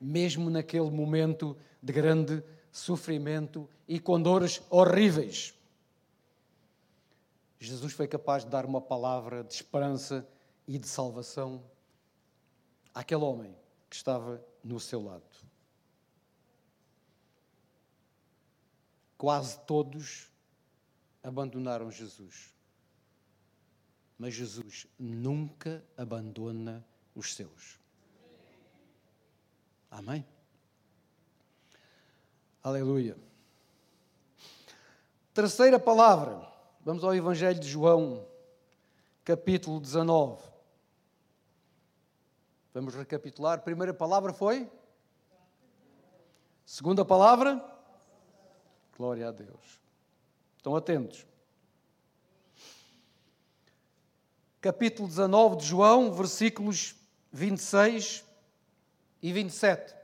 Mesmo 0.00 0.48
naquele 0.48 0.90
momento 0.90 1.54
de 1.82 1.92
grande 1.92 2.42
sofrimento 2.72 3.68
e 3.86 4.00
com 4.00 4.18
dores 4.18 4.62
horríveis. 4.70 5.52
Jesus 7.58 7.92
foi 7.92 8.08
capaz 8.08 8.42
de 8.42 8.48
dar 8.48 8.64
uma 8.64 8.80
palavra 8.80 9.44
de 9.44 9.52
esperança 9.52 10.26
e 10.66 10.78
de 10.78 10.88
salvação 10.88 11.62
àquele 12.94 13.22
homem 13.24 13.56
que 13.88 13.96
estava 13.96 14.44
no 14.62 14.78
seu 14.78 15.02
lado. 15.02 15.24
Quase 19.16 19.58
todos 19.60 20.30
abandonaram 21.22 21.90
Jesus. 21.90 22.54
Mas 24.18 24.34
Jesus 24.34 24.86
nunca 24.98 25.84
abandona 25.96 26.84
os 27.14 27.34
seus. 27.34 27.78
Amém? 29.90 30.26
Aleluia. 32.62 33.16
Terceira 35.32 35.78
palavra. 35.78 36.48
Vamos 36.82 37.04
ao 37.04 37.14
Evangelho 37.14 37.58
de 37.58 37.68
João, 37.68 38.26
capítulo 39.24 39.80
19. 39.80 40.42
Vamos 42.72 42.94
recapitular. 42.94 43.62
Primeira 43.62 43.92
palavra 43.92 44.32
foi 44.32 44.70
Segunda 46.70 47.04
palavra? 47.04 47.60
Glória 48.96 49.26
a 49.26 49.32
Deus. 49.32 49.80
Estão 50.56 50.76
atentos. 50.76 51.26
Capítulo 54.60 55.08
19 55.08 55.56
de 55.56 55.66
João, 55.66 56.12
versículos 56.12 56.94
26 57.32 58.24
e 59.20 59.32
27. 59.32 59.96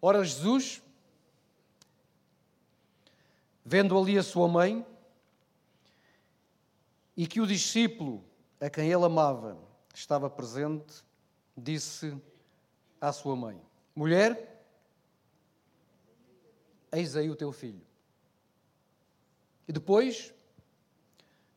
Ora, 0.00 0.24
Jesus, 0.24 0.80
vendo 3.64 3.98
ali 3.98 4.18
a 4.18 4.22
sua 4.22 4.46
mãe, 4.46 4.84
e 7.16 7.26
que 7.26 7.40
o 7.40 7.46
discípulo 7.46 8.24
a 8.60 8.68
quem 8.68 8.90
ele 8.90 9.04
amava 9.04 9.58
estava 9.94 10.28
presente, 10.28 11.02
disse 11.56 12.16
à 13.00 13.12
sua 13.12 13.36
mãe: 13.36 13.60
Mulher, 13.94 14.66
eis 16.92 17.16
aí 17.16 17.30
o 17.30 17.36
teu 17.36 17.52
filho. 17.52 17.82
E 19.68 19.72
depois 19.72 20.34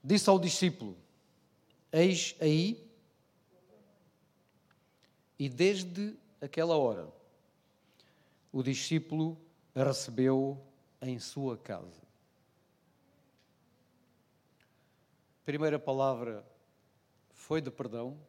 disse 0.03 0.29
ao 0.29 0.39
discípulo: 0.39 0.97
Eis 1.91 2.35
aí. 2.39 2.85
E 5.39 5.47
desde 5.47 6.15
aquela 6.41 6.75
hora, 6.75 7.07
o 8.51 8.63
discípulo 8.63 9.37
recebeu 9.75 10.66
em 11.01 11.19
sua 11.19 11.57
casa. 11.57 12.01
A 15.41 15.45
primeira 15.45 15.79
palavra 15.79 16.45
foi 17.31 17.61
de 17.61 17.71
perdão, 17.71 18.19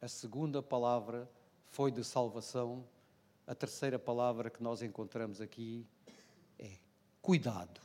a 0.00 0.08
segunda 0.08 0.62
palavra 0.62 1.30
foi 1.70 1.90
de 1.90 2.04
salvação, 2.04 2.86
a 3.46 3.54
terceira 3.54 3.98
palavra 3.98 4.50
que 4.50 4.62
nós 4.62 4.82
encontramos 4.82 5.40
aqui 5.40 5.86
é 6.58 6.72
cuidado. 7.22 7.80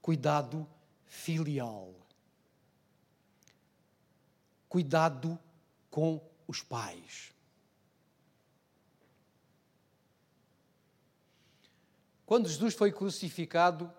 Cuidado 0.00 0.66
filial. 1.06 1.94
Cuidado 4.68 5.38
com 5.90 6.20
os 6.46 6.62
pais. 6.62 7.34
Quando 12.30 12.48
Jesus 12.48 12.74
foi 12.74 12.92
crucificado, 12.92 13.92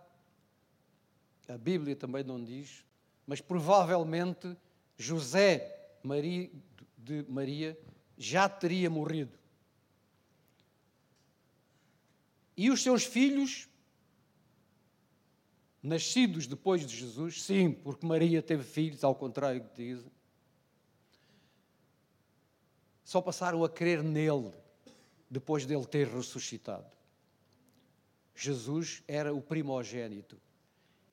a 1.50 1.58
Bíblia 1.58 1.98
também 1.98 2.24
não 2.24 2.42
diz, 2.42 2.86
mas 3.28 3.42
provavelmente 3.42 4.56
José 4.96 5.98
Maria, 6.02 6.50
de 6.98 7.26
Maria 7.28 7.78
já 8.18 8.48
teria 8.48 8.90
morrido. 8.90 9.38
E 12.56 12.72
os 12.72 12.82
seus 12.82 13.04
filhos, 13.04 13.68
nascidos 15.84 16.48
depois 16.48 16.88
de 16.88 16.96
Jesus, 16.96 17.44
sim, 17.44 17.70
porque 17.70 18.06
Maria 18.06 18.42
teve 18.42 18.64
filhos, 18.64 19.04
ao 19.04 19.14
contrário 19.14 19.62
do 19.62 19.68
que 19.72 19.76
dizem, 19.76 20.12
só 23.04 23.20
passaram 23.20 23.62
a 23.66 23.70
crer 23.70 24.02
nele 24.02 24.54
depois 25.30 25.66
dele 25.66 25.86
ter 25.86 26.08
ressuscitado. 26.08 27.01
Jesus 28.36 29.04
era 29.08 29.34
o 29.34 29.42
primogênito. 29.42 30.40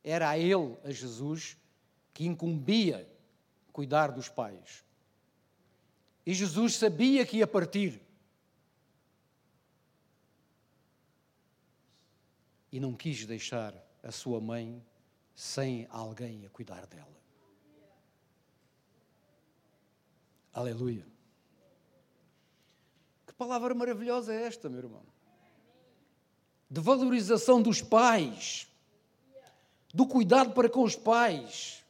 Era 0.02 0.30
a 0.30 0.38
ele, 0.38 0.76
a 0.84 0.90
Jesus, 0.90 1.56
que 2.14 2.26
incumbia 2.26 3.08
cuidar 3.72 4.10
dos 4.10 4.28
pais. 4.28 4.84
E 6.24 6.34
Jesus 6.34 6.74
sabia 6.74 7.24
que 7.24 7.38
ia 7.38 7.46
partir. 7.46 8.00
E 12.70 12.78
não 12.78 12.94
quis 12.94 13.24
deixar 13.24 13.74
a 14.02 14.12
sua 14.12 14.40
mãe 14.40 14.84
sem 15.34 15.86
alguém 15.90 16.44
a 16.44 16.50
cuidar 16.50 16.86
dela. 16.86 17.16
Aleluia. 20.52 21.06
Que 23.26 23.32
palavra 23.34 23.74
maravilhosa 23.74 24.34
é 24.34 24.42
esta, 24.42 24.68
meu 24.68 24.80
irmão? 24.80 25.17
De 26.70 26.80
valorização 26.80 27.62
dos 27.62 27.80
pais, 27.80 28.68
do 29.92 30.06
cuidado 30.06 30.52
para 30.52 30.68
com 30.68 30.82
os 30.82 30.94
pais, 30.94 31.84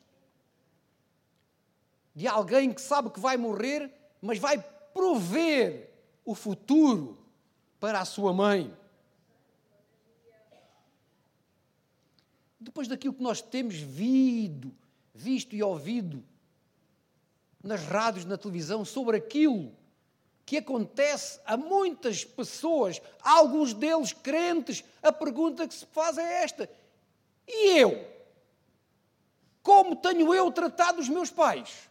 de 2.15 2.27
alguém 2.27 2.73
que 2.73 2.81
sabe 2.81 3.11
que 3.11 3.21
vai 3.21 3.37
morrer, 3.37 3.93
mas 4.21 4.39
vai 4.39 4.59
prover 4.93 5.93
o 6.25 6.35
futuro 6.35 7.19
para 7.79 8.01
a 8.01 8.05
sua 8.05 8.33
mãe. 8.33 8.77
Depois 12.61 12.89
daquilo 12.89 13.15
que 13.15 13.23
nós 13.23 13.41
temos 13.41 13.77
visto, 13.77 14.75
visto 15.15 15.55
e 15.55 15.63
ouvido 15.63 16.25
nas 17.63 17.85
rádios, 17.85 18.25
na 18.25 18.37
televisão, 18.37 18.85
sobre 18.85 19.17
aquilo 19.17 19.78
que 20.49 20.57
acontece 20.57 21.39
a 21.45 21.59
muitas 21.59 22.25
pessoas, 22.25 23.03
alguns 23.21 23.75
deles 23.75 24.15
crentes, 24.15 24.83
a 25.03 25.13
pergunta 25.13 25.69
que 25.69 25.75
se 25.75 25.85
faz 25.85 26.17
é 26.17 26.43
esta: 26.43 26.71
e 27.47 27.79
eu? 27.79 28.09
Como 29.63 29.95
tenho 29.95 30.33
eu 30.33 30.51
tratado 30.51 31.03
os 31.03 31.09
meus 31.11 31.31
pais? 31.31 31.91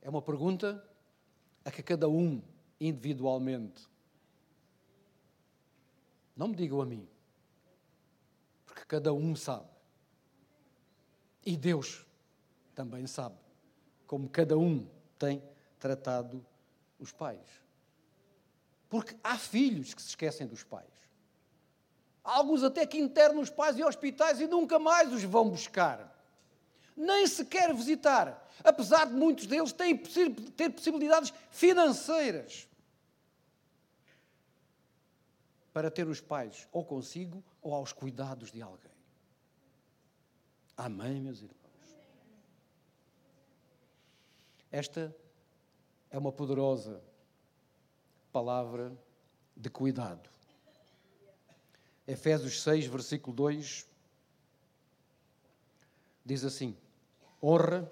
É 0.00 0.08
uma 0.08 0.22
pergunta 0.22 0.88
a 1.64 1.72
que 1.72 1.82
cada 1.82 2.08
um 2.08 2.40
individualmente. 2.78 3.82
Não 6.36 6.46
me 6.46 6.54
digam 6.54 6.80
a 6.80 6.86
mim, 6.86 7.08
porque 8.64 8.84
cada 8.84 9.12
um 9.12 9.34
sabe. 9.34 9.73
E 11.44 11.56
Deus 11.56 12.04
também 12.74 13.06
sabe 13.06 13.36
como 14.06 14.28
cada 14.28 14.56
um 14.56 14.86
tem 15.18 15.42
tratado 15.78 16.44
os 16.98 17.12
pais. 17.12 17.46
Porque 18.88 19.16
há 19.22 19.36
filhos 19.36 19.92
que 19.92 20.00
se 20.00 20.08
esquecem 20.08 20.46
dos 20.46 20.62
pais. 20.62 20.88
Há 22.22 22.36
alguns 22.36 22.62
até 22.62 22.86
que 22.86 22.98
internam 22.98 23.40
os 23.40 23.50
pais 23.50 23.76
em 23.76 23.84
hospitais 23.84 24.40
e 24.40 24.46
nunca 24.46 24.78
mais 24.78 25.12
os 25.12 25.22
vão 25.24 25.50
buscar. 25.50 26.10
Nem 26.96 27.26
sequer 27.26 27.74
visitar. 27.74 28.48
Apesar 28.62 29.06
de 29.06 29.12
muitos 29.12 29.46
deles 29.46 29.72
terem 29.72 29.96
ter 29.96 30.70
possibilidades 30.70 31.34
financeiras 31.50 32.68
para 35.72 35.90
ter 35.90 36.06
os 36.06 36.20
pais 36.20 36.68
ou 36.72 36.84
consigo 36.84 37.44
ou 37.60 37.74
aos 37.74 37.92
cuidados 37.92 38.52
de 38.52 38.62
alguém. 38.62 38.93
Amém, 40.76 41.20
meus 41.20 41.38
irmãos? 41.38 41.54
Esta 44.72 45.14
é 46.10 46.18
uma 46.18 46.32
poderosa 46.32 47.00
palavra 48.32 48.92
de 49.56 49.70
cuidado. 49.70 50.28
Efésios 52.08 52.60
6, 52.60 52.86
versículo 52.86 53.36
2 53.36 53.86
diz 56.24 56.44
assim: 56.44 56.76
Honra 57.40 57.88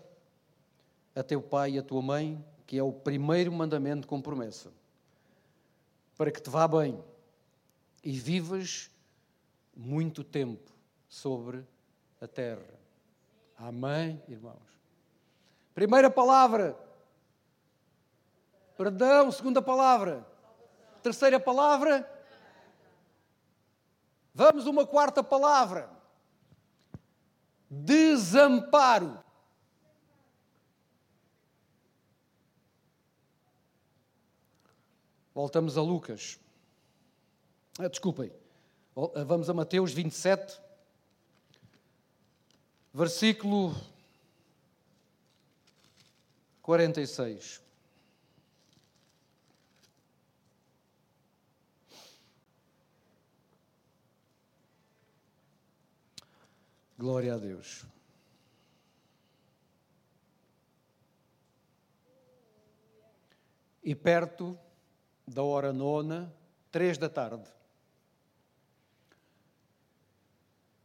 a 1.14 1.22
teu 1.22 1.41
pai 1.41 1.72
e 1.72 1.78
a 1.78 1.83
tua 1.85 2.03
mãe, 2.03 2.45
que 2.66 2.76
é 2.76 2.83
o 2.83 2.93
primeiro 2.93 3.53
mandamento 3.53 4.09
com 4.09 4.20
promessa, 4.20 4.72
para 6.16 6.33
que 6.33 6.43
te 6.43 6.51
vá 6.51 6.66
bem 6.66 7.01
e 8.03 8.18
vivas 8.18 8.91
muito 9.76 10.24
tempo 10.24 10.72
sobre 11.09 11.64
a 12.23 12.29
terra. 12.29 12.62
Amém, 13.57 14.23
irmãos? 14.29 14.62
Primeira 15.75 16.09
palavra, 16.09 16.79
perdão. 18.77 19.31
Segunda 19.33 19.61
palavra, 19.61 20.25
terceira 21.03 21.41
palavra. 21.41 22.09
Vamos 24.33 24.66
uma 24.66 24.87
quarta 24.87 25.23
palavra, 25.23 25.91
desamparo. 27.68 29.23
Voltamos 35.35 35.77
a 35.77 35.83
Lucas. 35.83 36.39
Ah, 37.79 37.89
desculpem. 37.89 38.31
Vamos 39.27 39.49
a 39.49 39.55
Mateus 39.55 39.93
27, 39.93 40.61
versículo 42.93 43.74
46. 46.61 47.62
Glória 56.99 57.34
a 57.34 57.38
Deus. 57.38 57.84
E 63.82 63.95
perto 63.97 64.57
da 65.26 65.43
hora 65.43 65.72
nona, 65.72 66.32
três 66.70 66.97
da 66.97 67.09
tarde, 67.09 67.51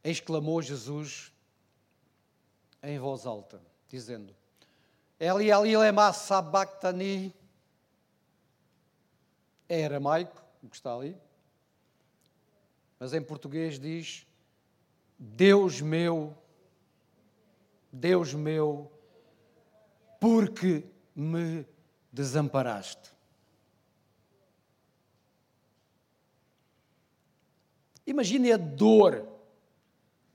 exclamou 0.02 0.60
Jesus 0.60 1.32
em 2.82 2.98
voz 2.98 3.26
alta, 3.26 3.60
dizendo: 3.88 4.34
Eli, 5.18 5.50
Eli, 5.50 5.76
lema 5.76 6.12
sabachthani. 6.12 7.34
É 9.68 9.84
aramaico, 9.84 10.42
o 10.62 10.68
que 10.68 10.76
está 10.76 10.94
ali. 10.94 11.16
Mas 12.98 13.12
em 13.12 13.22
português 13.22 13.78
diz: 13.78 14.26
Deus 15.18 15.80
meu, 15.80 16.36
Deus 17.92 18.32
meu, 18.32 18.90
porque 20.20 20.84
me 21.14 21.66
desamparaste. 22.12 23.12
Imagine 28.06 28.52
a 28.52 28.56
dor, 28.56 29.28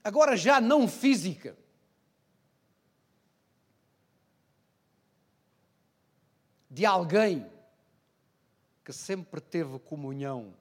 agora 0.03 0.37
já 0.37 0.61
não 0.61 0.87
física. 0.87 1.57
De 6.73 6.87
alguém 6.87 7.47
que 8.83 8.91
sempre 8.91 9.39
teve 9.39 9.77
comunhão 9.77 10.55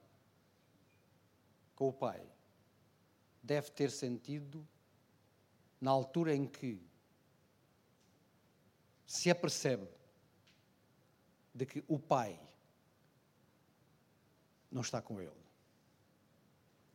com 1.74 1.88
o 1.88 1.92
Pai, 1.92 2.22
deve 3.42 3.70
ter 3.70 3.90
sentido 3.90 4.68
na 5.80 5.90
altura 5.90 6.34
em 6.34 6.46
que 6.46 6.78
se 9.06 9.30
apercebe 9.30 9.88
de 11.54 11.64
que 11.64 11.82
o 11.88 11.98
Pai 11.98 12.38
não 14.70 14.82
está 14.82 15.00
com 15.00 15.18
ele. 15.18 15.32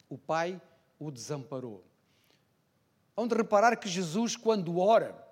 O 0.07 0.17
Pai 0.19 0.61
o 0.99 1.09
desamparou. 1.09 1.83
Onde 3.15 3.33
reparar 3.33 3.77
que 3.77 3.89
Jesus, 3.89 4.35
quando 4.35 4.77
ora, 4.77 5.27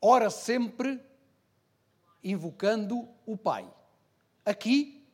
ora 0.00 0.30
sempre 0.30 1.06
invocando 2.22 3.08
o 3.26 3.36
Pai. 3.36 3.68
Aqui, 4.44 5.06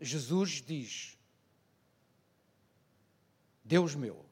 Jesus 0.00 0.62
diz: 0.62 1.16
Deus 3.64 3.94
meu, 3.94 4.24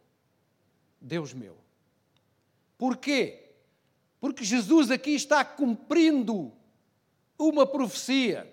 Deus 1.00 1.32
meu. 1.32 1.56
Porquê? 2.76 3.50
Porque 4.20 4.44
Jesus 4.44 4.90
aqui 4.90 5.14
está 5.14 5.44
cumprindo 5.44 6.52
uma 7.38 7.66
profecia. 7.66 8.52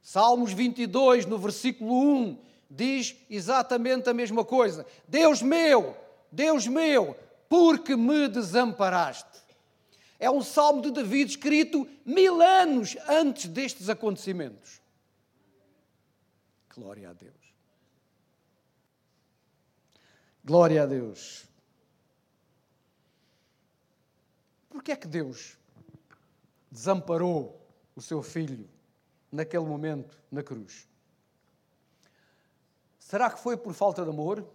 Salmos 0.00 0.52
22, 0.52 1.26
no 1.26 1.38
versículo 1.38 1.94
1, 1.94 2.38
diz 2.68 3.14
exatamente 3.30 4.08
a 4.08 4.14
mesma 4.14 4.44
coisa: 4.44 4.84
Deus 5.06 5.40
meu, 5.42 5.96
Deus 6.30 6.66
meu, 6.66 7.16
porque 7.48 7.94
me 7.94 8.28
desamparaste. 8.28 9.41
É 10.22 10.30
um 10.30 10.40
salmo 10.40 10.80
de 10.80 10.92
David 10.92 11.30
escrito 11.30 11.84
mil 12.04 12.40
anos 12.40 12.96
antes 13.08 13.48
destes 13.48 13.88
acontecimentos. 13.88 14.80
Glória 16.72 17.10
a 17.10 17.12
Deus. 17.12 17.34
Glória 20.44 20.84
a 20.84 20.86
Deus. 20.86 21.44
Por 24.70 24.80
que 24.80 24.92
é 24.92 24.96
que 24.96 25.08
Deus 25.08 25.58
desamparou 26.70 27.60
o 27.96 28.00
seu 28.00 28.22
filho 28.22 28.70
naquele 29.28 29.64
momento 29.64 30.16
na 30.30 30.44
cruz? 30.44 30.86
Será 32.96 33.28
que 33.28 33.40
foi 33.40 33.56
por 33.56 33.74
falta 33.74 34.04
de 34.04 34.10
amor? 34.10 34.48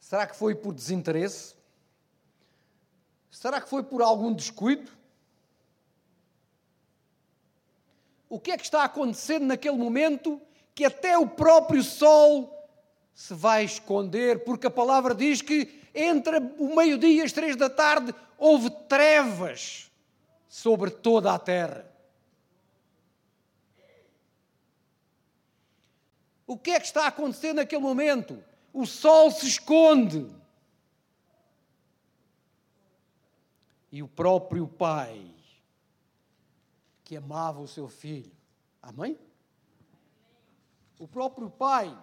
Será 0.00 0.26
que 0.26 0.34
foi 0.34 0.56
por 0.56 0.74
desinteresse? 0.74 1.57
Será 3.38 3.60
que 3.60 3.68
foi 3.68 3.84
por 3.84 4.02
algum 4.02 4.32
descuido? 4.32 4.90
O 8.28 8.40
que 8.40 8.50
é 8.50 8.56
que 8.56 8.64
está 8.64 8.82
acontecendo 8.82 9.46
naquele 9.46 9.76
momento 9.76 10.42
que 10.74 10.84
até 10.84 11.16
o 11.16 11.24
próprio 11.24 11.80
sol 11.84 12.68
se 13.14 13.32
vai 13.34 13.62
esconder, 13.64 14.42
porque 14.42 14.66
a 14.66 14.70
palavra 14.70 15.14
diz 15.14 15.40
que 15.40 15.84
entre 15.94 16.38
o 16.58 16.74
meio-dia 16.74 17.22
e 17.22 17.24
as 17.24 17.30
três 17.30 17.54
da 17.54 17.70
tarde 17.70 18.12
houve 18.36 18.70
trevas 18.88 19.88
sobre 20.48 20.90
toda 20.90 21.32
a 21.32 21.38
terra. 21.38 21.88
O 26.44 26.58
que 26.58 26.72
é 26.72 26.80
que 26.80 26.86
está 26.86 27.06
acontecendo 27.06 27.58
naquele 27.58 27.82
momento? 27.82 28.42
O 28.72 28.84
sol 28.84 29.30
se 29.30 29.46
esconde. 29.46 30.26
E 33.90 34.02
o 34.02 34.08
próprio 34.08 34.68
pai, 34.68 35.34
que 37.04 37.16
amava 37.16 37.60
o 37.60 37.68
seu 37.68 37.88
filho, 37.88 38.32
amém? 38.82 39.18
O 40.98 41.08
próprio 41.08 41.48
pai 41.48 41.96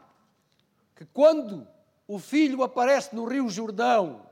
que 0.96 1.06
quando 1.06 1.68
o 2.08 2.18
filho 2.18 2.64
aparece 2.64 3.14
no 3.14 3.26
Rio 3.26 3.50
Jordão, 3.50 4.26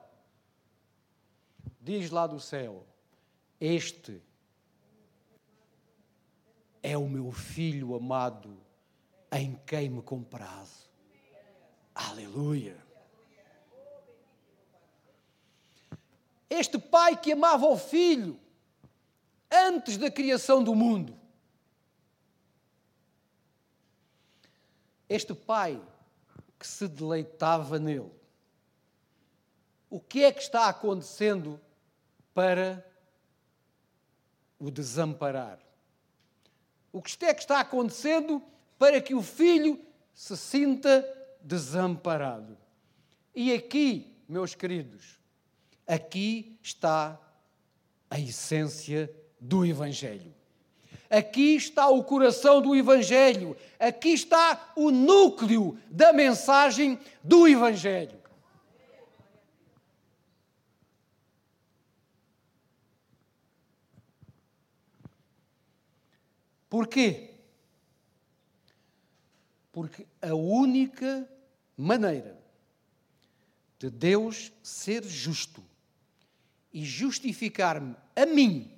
diz 1.81 2.09
lá 2.09 2.25
do 2.25 2.39
céu: 2.39 2.85
Este 3.59 4.21
é 6.81 6.97
o 6.97 7.07
meu 7.07 7.31
filho 7.31 7.93
amado, 7.95 8.57
em 9.31 9.55
quem 9.65 9.89
me 9.89 10.01
comprazo. 10.01 10.89
Aleluia. 11.93 12.82
Este 16.55 16.77
pai 16.77 17.19
que 17.19 17.31
amava 17.31 17.65
o 17.65 17.75
filho 17.75 18.39
antes 19.51 19.97
da 19.97 20.11
criação 20.11 20.63
do 20.63 20.75
mundo. 20.75 21.19
Este 25.09 25.33
pai 25.33 25.81
que 26.59 26.67
se 26.67 26.87
deleitava 26.87 27.79
nele. 27.79 28.11
O 29.89 29.99
que 29.99 30.23
é 30.23 30.31
que 30.31 30.43
está 30.43 30.67
acontecendo 30.67 31.59
para 32.35 32.85
o 34.59 34.69
desamparar? 34.69 35.57
O 36.91 37.01
que 37.01 37.25
é 37.25 37.33
que 37.33 37.41
está 37.41 37.61
acontecendo 37.61 38.39
para 38.77 39.01
que 39.01 39.15
o 39.15 39.23
filho 39.23 39.83
se 40.13 40.37
sinta 40.37 41.03
desamparado? 41.41 42.55
E 43.33 43.51
aqui, 43.51 44.15
meus 44.29 44.53
queridos, 44.53 45.22
aqui 45.87 46.57
está 46.61 47.19
a 48.09 48.19
essência 48.19 49.13
do 49.39 49.65
Evangelho. 49.65 50.33
Aqui 51.09 51.55
está 51.55 51.89
o 51.89 52.03
coração 52.03 52.61
do 52.61 52.75
Evangelho. 52.75 53.55
Aqui 53.79 54.09
está 54.09 54.73
o 54.75 54.89
núcleo 54.89 55.77
da 55.89 56.11
mensagem 56.11 56.99
do 57.23 57.47
Evangelho. 57.47 58.21
Porquê? 66.67 67.35
Porque 69.71 70.07
a 70.19 70.33
única 70.33 71.29
maneira 71.77 72.41
de 73.77 73.91
Deus 73.91 74.51
ser 74.63 75.03
justo 75.03 75.63
e 76.73 76.83
justificar-me 76.83 77.95
a 78.15 78.25
mim 78.25 78.73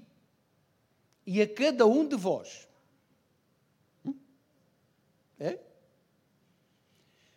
e 1.25 1.41
a 1.41 1.47
cada 1.47 1.85
um 1.85 2.07
de 2.07 2.15
vós. 2.15 2.67
É? 5.39 5.59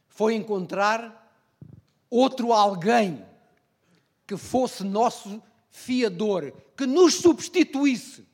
Foi 0.08 0.34
encontrar 0.34 1.26
outro 2.10 2.52
alguém 2.52 3.24
que 4.26 4.36
fosse 4.36 4.84
nosso 4.84 5.42
fiador, 5.70 6.52
que 6.76 6.86
nos 6.86 7.14
substituísse. 7.14 8.26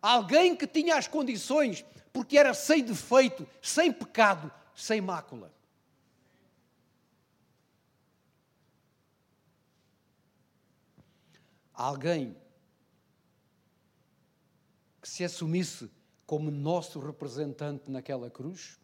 Alguém 0.00 0.56
que 0.56 0.66
tinha 0.66 0.96
as 0.96 1.06
condições, 1.06 1.84
porque 2.12 2.38
era 2.38 2.54
sem 2.54 2.82
defeito, 2.82 3.46
sem 3.60 3.92
pecado, 3.92 4.50
sem 4.74 5.00
mácula. 5.00 5.52
Alguém 11.78 12.36
que 15.00 15.08
se 15.08 15.22
assumisse 15.22 15.88
como 16.26 16.50
nosso 16.50 16.98
representante 16.98 17.88
naquela 17.88 18.28
cruz 18.28 18.80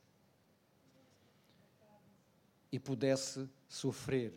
e 2.70 2.78
pudesse 2.78 3.51
sofrer 3.68 4.32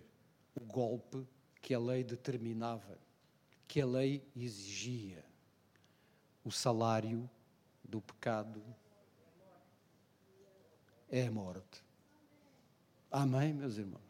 o 0.55 0.60
golpe 0.60 1.26
que 1.62 1.74
a 1.74 1.80
lei 1.80 2.03
determinava, 2.03 2.97
que 3.68 3.80
a 3.80 3.86
lei 3.86 4.28
exigia. 4.36 5.24
O 6.43 6.51
salário 6.51 7.30
do 7.84 8.01
pecado 8.01 8.64
é 11.10 11.28
a 11.28 11.32
morte. 11.32 11.84
Amém, 13.12 13.53
meus 13.53 13.78
irmãos? 13.78 14.07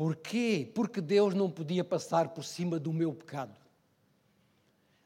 Porquê? 0.00 0.72
Porque 0.74 0.98
Deus 0.98 1.34
não 1.34 1.50
podia 1.50 1.84
passar 1.84 2.30
por 2.30 2.42
cima 2.42 2.80
do 2.80 2.90
meu 2.90 3.12
pecado. 3.12 3.54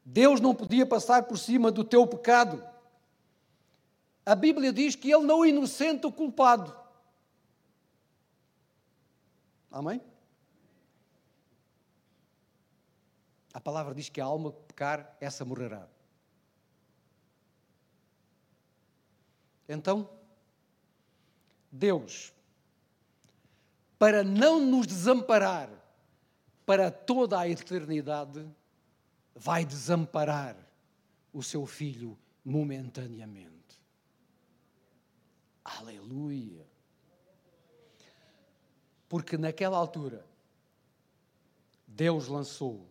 Deus 0.05 0.39
não 0.39 0.55
podia 0.55 0.85
passar 0.85 1.23
por 1.23 1.37
cima 1.37 1.69
do 1.69 1.83
teu 1.83 2.07
pecado. 2.07 2.65
A 4.25 4.33
Bíblia 4.33 4.71
diz 4.71 4.95
que 4.95 5.11
Ele 5.11 5.25
não 5.25 5.45
inocente 5.45 6.07
o 6.07 6.13
culpado. 6.13 6.73
Amém? 9.69 10.01
A 13.53 13.59
palavra 13.59 13.93
diz 13.93 14.07
que 14.07 14.21
a 14.21 14.23
alma 14.23 14.53
pecar, 14.53 15.13
essa 15.19 15.43
morrerá. 15.43 15.89
Então, 19.67 20.09
Deus, 21.69 22.33
para 23.97 24.23
não 24.23 24.59
nos 24.59 24.85
desamparar 24.85 25.69
para 26.65 26.89
toda 26.89 27.39
a 27.39 27.47
eternidade, 27.47 28.45
vai 29.35 29.63
desamparar 29.63 30.57
o 31.31 31.43
seu 31.43 31.65
filho 31.65 32.17
momentaneamente. 32.43 33.55
Aleluia! 35.63 36.65
Porque 39.07 39.37
naquela 39.37 39.77
altura, 39.77 40.25
Deus 41.87 42.27
lançou 42.27 42.87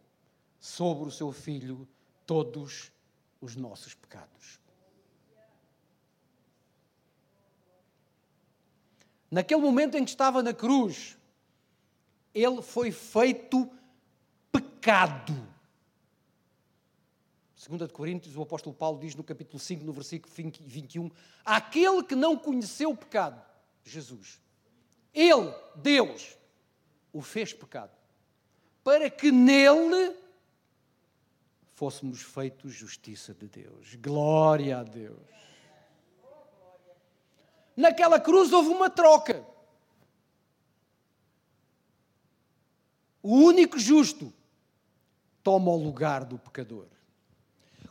sobre 0.60 1.08
o 1.08 1.12
seu 1.12 1.32
filho 1.32 1.86
todos 2.26 2.90
os 3.40 3.56
nossos 3.56 3.94
pecados. 3.94 4.58
Naquele 9.34 9.60
momento 9.60 9.96
em 9.96 10.04
que 10.04 10.12
estava 10.12 10.44
na 10.44 10.54
cruz, 10.54 11.18
ele 12.32 12.62
foi 12.62 12.92
feito 12.92 13.68
pecado. 14.52 15.34
2 17.68 17.80
de 17.80 17.92
Coríntios, 17.92 18.36
o 18.36 18.42
apóstolo 18.42 18.76
Paulo 18.76 19.00
diz 19.00 19.16
no 19.16 19.24
capítulo 19.24 19.58
5, 19.58 19.84
no 19.84 19.92
versículo 19.92 20.32
21, 20.36 21.10
aquele 21.44 22.04
que 22.04 22.14
não 22.14 22.36
conheceu 22.36 22.90
o 22.90 22.96
pecado, 22.96 23.42
Jesus, 23.82 24.40
ele, 25.12 25.52
Deus, 25.74 26.38
o 27.12 27.20
fez 27.20 27.52
pecado, 27.52 27.90
para 28.84 29.10
que 29.10 29.32
nele 29.32 30.14
fôssemos 31.72 32.22
feitos 32.22 32.72
justiça 32.72 33.34
de 33.34 33.48
Deus. 33.48 33.96
Glória 33.96 34.78
a 34.78 34.84
Deus. 34.84 35.18
Naquela 37.76 38.20
cruz 38.20 38.52
houve 38.52 38.68
uma 38.68 38.88
troca. 38.88 39.44
O 43.22 43.36
único 43.36 43.78
justo 43.78 44.32
toma 45.42 45.70
o 45.70 45.82
lugar 45.82 46.24
do 46.24 46.38
pecador. 46.38 46.86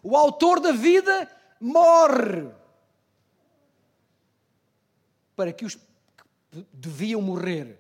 O 0.02 0.16
autor 0.16 0.60
da 0.60 0.72
vida 0.72 1.30
morre 1.60 2.52
para 5.36 5.52
que 5.52 5.66
os 5.66 5.76
que 5.76 6.66
deviam 6.72 7.22
morrer 7.22 7.80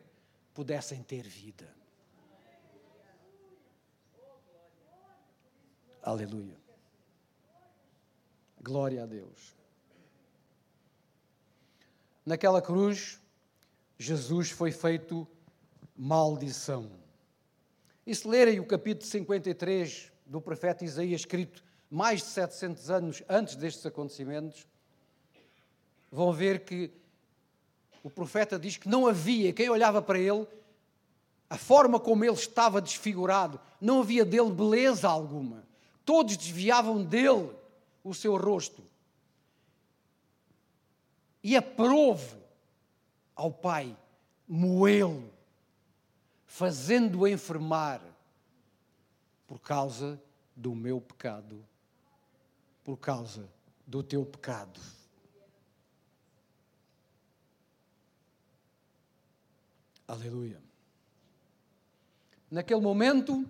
pudessem 0.53 1.03
ter 1.03 1.23
vida. 1.23 1.71
Aleluia. 6.01 6.57
Glória 8.61 9.03
a 9.03 9.05
Deus. 9.05 9.55
Naquela 12.25 12.61
cruz, 12.61 13.19
Jesus 13.97 14.49
foi 14.49 14.71
feito 14.71 15.27
maldição. 15.95 16.89
E 18.07 18.15
se 18.15 18.25
lerem 18.25 18.61
o 18.61 18.65
capítulo 18.65 19.05
53 19.05 20.09
do 20.25 20.39
profeta 20.39 20.85
Isaías, 20.85 21.21
escrito 21.21 21.61
mais 21.89 22.21
de 22.21 22.27
700 22.27 22.89
anos 22.89 23.23
antes 23.27 23.55
destes 23.55 23.85
acontecimentos, 23.85 24.65
vão 26.09 26.31
ver 26.31 26.61
que 26.61 26.91
o 28.01 28.09
profeta 28.09 28.57
diz 28.57 28.77
que 28.77 28.87
não 28.87 29.05
havia 29.05 29.51
quem 29.51 29.69
olhava 29.69 30.01
para 30.01 30.17
ele, 30.17 30.47
a 31.49 31.57
forma 31.57 31.99
como 31.99 32.23
ele 32.23 32.33
estava 32.33 32.81
desfigurado, 32.81 33.59
não 33.81 33.99
havia 33.99 34.23
dele 34.23 34.49
beleza 34.49 35.09
alguma. 35.09 35.67
Todos 36.05 36.37
desviavam 36.37 37.03
dele 37.03 37.51
o 38.01 38.13
seu 38.13 38.37
rosto 38.37 38.83
e 41.43 41.57
aprove 41.57 42.37
ao 43.35 43.51
Pai 43.51 43.97
moê-lo, 44.47 45.31
fazendo-o 46.45 47.27
enfermar 47.27 48.01
por 49.45 49.59
causa 49.59 50.21
do 50.55 50.73
meu 50.73 51.01
pecado, 51.01 51.65
por 52.83 52.97
causa 52.97 53.49
do 53.85 54.01
teu 54.01 54.25
pecado. 54.25 54.79
Aleluia. 60.07 60.61
Naquele 62.51 62.81
momento, 62.81 63.49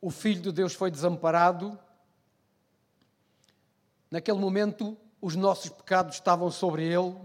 o 0.00 0.10
Filho 0.10 0.40
de 0.40 0.52
Deus 0.52 0.72
foi 0.72 0.90
desamparado. 0.90 1.78
Naquele 4.10 4.38
momento, 4.38 4.96
os 5.20 5.34
nossos 5.34 5.70
pecados 5.70 6.14
estavam 6.14 6.50
sobre 6.50 6.84
ele 6.84 7.16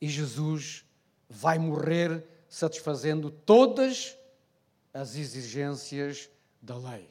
e 0.00 0.08
Jesus 0.08 0.84
vai 1.28 1.58
morrer 1.58 2.26
satisfazendo 2.48 3.30
todas 3.30 4.16
as 4.92 5.16
exigências 5.16 6.28
da 6.60 6.76
lei. 6.76 7.10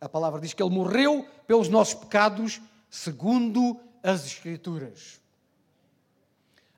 A 0.00 0.08
palavra 0.08 0.40
diz 0.40 0.54
que 0.54 0.62
ele 0.62 0.74
morreu 0.74 1.26
pelos 1.46 1.68
nossos 1.68 1.94
pecados, 1.94 2.60
segundo 2.88 3.78
as 4.02 4.24
Escrituras. 4.24 5.20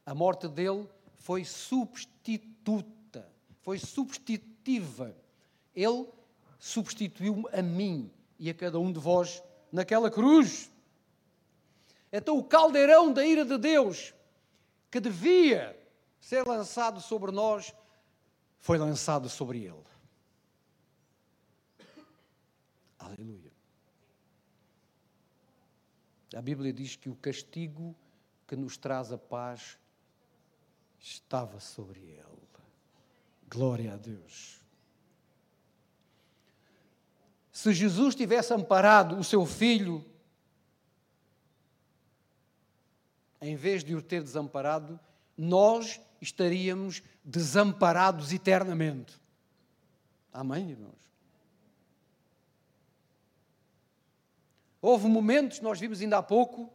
A 0.04 0.14
morte 0.14 0.48
dele 0.48 0.88
foi 1.14 1.44
substituta, 1.44 3.24
foi 3.62 3.78
substitutiva. 3.78 5.14
Ele 5.74 6.06
substituiu-me 6.58 7.44
a 7.52 7.62
mim 7.62 8.10
e 8.38 8.50
a 8.50 8.54
cada 8.54 8.80
um 8.80 8.92
de 8.92 8.98
vós 8.98 9.40
naquela 9.70 10.10
cruz. 10.10 10.71
Então, 12.12 12.36
o 12.36 12.44
caldeirão 12.44 13.10
da 13.10 13.24
ira 13.24 13.44
de 13.44 13.56
Deus, 13.56 14.12
que 14.90 15.00
devia 15.00 15.78
ser 16.20 16.46
lançado 16.46 17.00
sobre 17.00 17.32
nós, 17.32 17.74
foi 18.60 18.76
lançado 18.76 19.28
sobre 19.30 19.64
ele. 19.64 19.82
Aleluia. 22.98 23.50
A 26.36 26.42
Bíblia 26.42 26.72
diz 26.72 26.96
que 26.96 27.08
o 27.08 27.16
castigo 27.16 27.96
que 28.46 28.54
nos 28.54 28.76
traz 28.76 29.10
a 29.10 29.18
paz 29.18 29.78
estava 31.00 31.58
sobre 31.60 32.00
ele. 32.00 32.42
Glória 33.48 33.92
a 33.92 33.96
Deus. 33.96 34.62
Se 37.50 37.72
Jesus 37.74 38.14
tivesse 38.14 38.54
amparado 38.54 39.18
o 39.18 39.24
seu 39.24 39.44
filho 39.44 40.02
em 43.42 43.56
vez 43.56 43.82
de 43.82 43.94
o 43.96 44.00
ter 44.00 44.22
desamparado, 44.22 44.98
nós 45.36 46.00
estaríamos 46.20 47.02
desamparados 47.24 48.32
eternamente. 48.32 49.20
Amém, 50.32 50.70
irmãos? 50.70 51.02
Houve 54.80 55.08
momentos, 55.08 55.60
nós 55.60 55.78
vimos 55.78 56.00
ainda 56.00 56.18
há 56.18 56.22
pouco, 56.22 56.72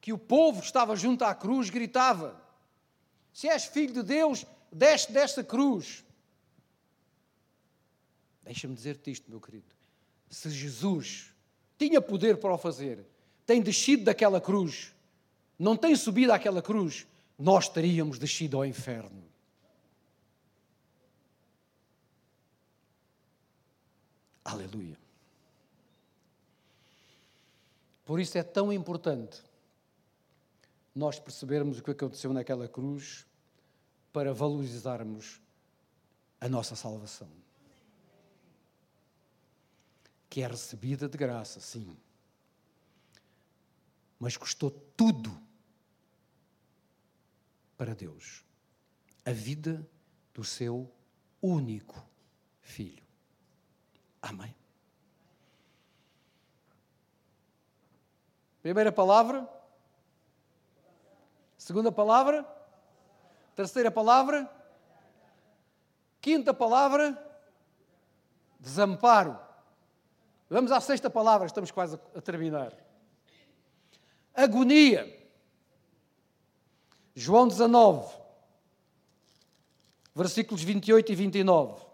que 0.00 0.12
o 0.12 0.18
povo 0.18 0.60
que 0.60 0.66
estava 0.66 0.96
junto 0.96 1.24
à 1.24 1.34
cruz 1.34 1.70
gritava: 1.70 2.40
Se 3.32 3.48
és 3.48 3.64
filho 3.64 3.94
de 3.94 4.02
Deus, 4.02 4.44
desce 4.72 5.12
desta 5.12 5.44
cruz. 5.44 6.04
Deixa-me 8.42 8.74
dizer-te 8.74 9.12
isto, 9.12 9.30
meu 9.30 9.40
querido. 9.40 9.72
Se 10.28 10.50
Jesus 10.50 11.32
tinha 11.78 12.00
poder 12.00 12.38
para 12.38 12.54
o 12.54 12.58
fazer, 12.58 13.06
tem 13.50 13.60
descido 13.60 14.04
daquela 14.04 14.40
cruz, 14.40 14.94
não 15.58 15.76
tem 15.76 15.96
subido 15.96 16.32
àquela 16.32 16.62
cruz, 16.62 17.04
nós 17.36 17.68
teríamos 17.68 18.16
descido 18.16 18.56
ao 18.56 18.64
inferno. 18.64 19.24
Aleluia. 24.44 24.96
Por 28.04 28.20
isso 28.20 28.38
é 28.38 28.44
tão 28.44 28.72
importante 28.72 29.42
nós 30.94 31.18
percebermos 31.18 31.80
o 31.80 31.82
que 31.82 31.90
aconteceu 31.90 32.32
naquela 32.32 32.68
cruz 32.68 33.26
para 34.12 34.32
valorizarmos 34.32 35.40
a 36.40 36.48
nossa 36.48 36.76
salvação. 36.76 37.28
Que 40.28 40.40
é 40.40 40.46
recebida 40.46 41.08
de 41.08 41.18
graça, 41.18 41.58
sim. 41.58 41.96
Mas 44.20 44.36
custou 44.36 44.70
tudo 44.70 45.30
para 47.76 47.94
Deus. 47.94 48.44
A 49.24 49.32
vida 49.32 49.88
do 50.34 50.44
seu 50.44 50.92
único 51.40 52.06
filho. 52.60 53.02
Amém. 54.20 54.54
Primeira 58.60 58.92
palavra. 58.92 59.48
Segunda 61.56 61.90
palavra. 61.90 62.46
Terceira 63.56 63.90
palavra. 63.90 64.50
Quinta 66.20 66.52
palavra. 66.52 67.16
Desamparo. 68.58 69.38
Vamos 70.50 70.70
à 70.72 70.80
sexta 70.80 71.08
palavra, 71.08 71.46
estamos 71.46 71.70
quase 71.70 71.98
a 72.14 72.20
terminar. 72.20 72.89
Agonia. 74.34 75.18
João 77.14 77.46
19, 77.48 78.14
versículos 80.14 80.62
28 80.62 81.12
e 81.12 81.14
29. 81.14 81.90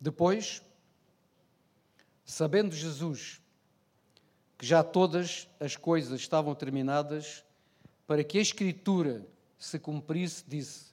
Depois, 0.00 0.62
sabendo 2.26 2.74
Jesus 2.74 3.40
que 4.64 4.68
já 4.68 4.82
todas 4.82 5.46
as 5.60 5.76
coisas 5.76 6.18
estavam 6.18 6.54
terminadas, 6.54 7.44
para 8.06 8.24
que 8.24 8.38
a 8.38 8.40
Escritura 8.40 9.28
se 9.58 9.78
cumprisse, 9.78 10.42
disse: 10.48 10.86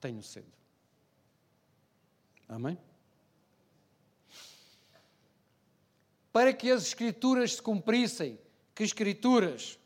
Tenho 0.00 0.22
sede. 0.22 0.46
Amém? 2.48 2.78
Para 6.32 6.52
que 6.52 6.70
as 6.70 6.84
Escrituras 6.84 7.54
se 7.54 7.62
cumprissem, 7.62 8.38
que 8.72 8.84
Escrituras? 8.84 9.76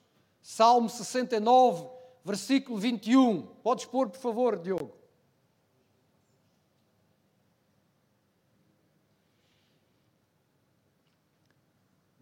Salmo 0.42 0.90
69, 0.90 1.88
versículo 2.22 2.76
21. 2.76 3.40
Podes 3.62 3.86
pôr, 3.86 4.10
por 4.10 4.20
favor, 4.20 4.58
Diogo. 4.58 4.94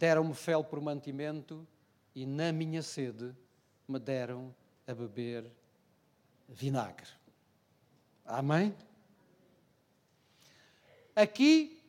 Deram-me 0.02 0.34
fel 0.34 0.64
por 0.64 0.80
mantimento 0.80 1.64
e 2.12 2.26
na 2.26 2.50
minha 2.50 2.82
sede 2.82 3.32
me 3.86 4.00
deram 4.00 4.52
a 4.84 4.92
beber 4.92 5.48
vinagre. 6.48 7.06
Amém? 8.26 8.74
Aqui, 11.14 11.80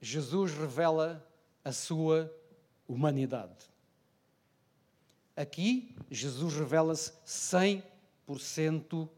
Jesus 0.00 0.52
revela 0.52 1.28
a 1.64 1.72
sua 1.72 2.32
humanidade. 2.86 3.68
Aqui, 5.34 5.92
Jesus 6.08 6.54
revela-se 6.54 7.12
100% 7.26 9.08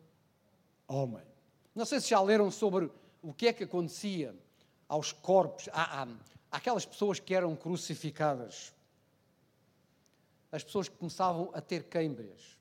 homem. 0.87 1.27
Não 1.75 1.85
sei 1.85 2.01
se 2.01 2.09
já 2.09 2.23
leram 2.23 2.51
sobre 2.51 2.91
o 3.21 3.35
que 3.35 3.47
é 3.47 3.53
que 3.53 3.65
acontecia 3.65 4.35
aos 4.89 5.13
corpos, 5.13 5.69
aquelas 6.51 6.87
pessoas 6.87 7.21
que 7.21 7.35
eram 7.35 7.55
crucificadas, 7.55 8.73
as 10.51 10.65
pessoas 10.65 10.89
começavam 10.89 11.51
a 11.53 11.61
ter 11.61 11.85
queimbras, 11.85 12.57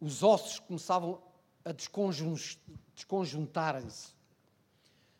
os 0.00 0.22
ossos 0.22 0.60
começavam 0.60 1.20
a 1.64 1.72
desconjuntarem-se, 1.72 4.12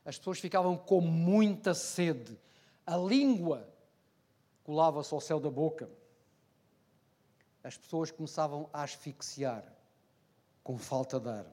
as 0.04 0.18
pessoas 0.18 0.38
ficavam 0.38 0.76
com 0.76 1.00
muita 1.00 1.74
sede, 1.74 2.38
a 2.86 2.96
língua 2.96 3.68
colava-se 4.64 5.12
ao 5.12 5.20
céu 5.20 5.40
da 5.40 5.50
boca, 5.50 5.90
as 7.64 7.76
pessoas 7.76 8.10
começavam 8.10 8.70
a 8.72 8.82
asfixiar 8.82 9.64
com 10.62 10.78
falta 10.78 11.18
de 11.18 11.28
ar. 11.28 11.46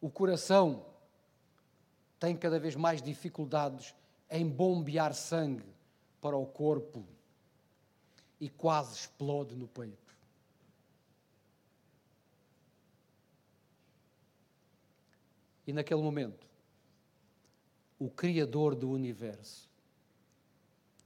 O 0.00 0.08
coração 0.10 0.86
tem 2.20 2.36
cada 2.36 2.60
vez 2.60 2.76
mais 2.76 3.00
dificuldades 3.00 3.94
em 4.30 4.46
bombear 4.46 5.14
sangue 5.14 5.64
para 6.20 6.36
o 6.36 6.44
corpo 6.44 7.02
e 8.38 8.48
quase 8.48 8.94
explode 8.94 9.56
no 9.56 9.66
peito. 9.66 10.14
E 15.66 15.72
naquele 15.72 16.02
momento, 16.02 16.46
o 17.98 18.10
Criador 18.10 18.74
do 18.74 18.90
universo, 18.90 19.68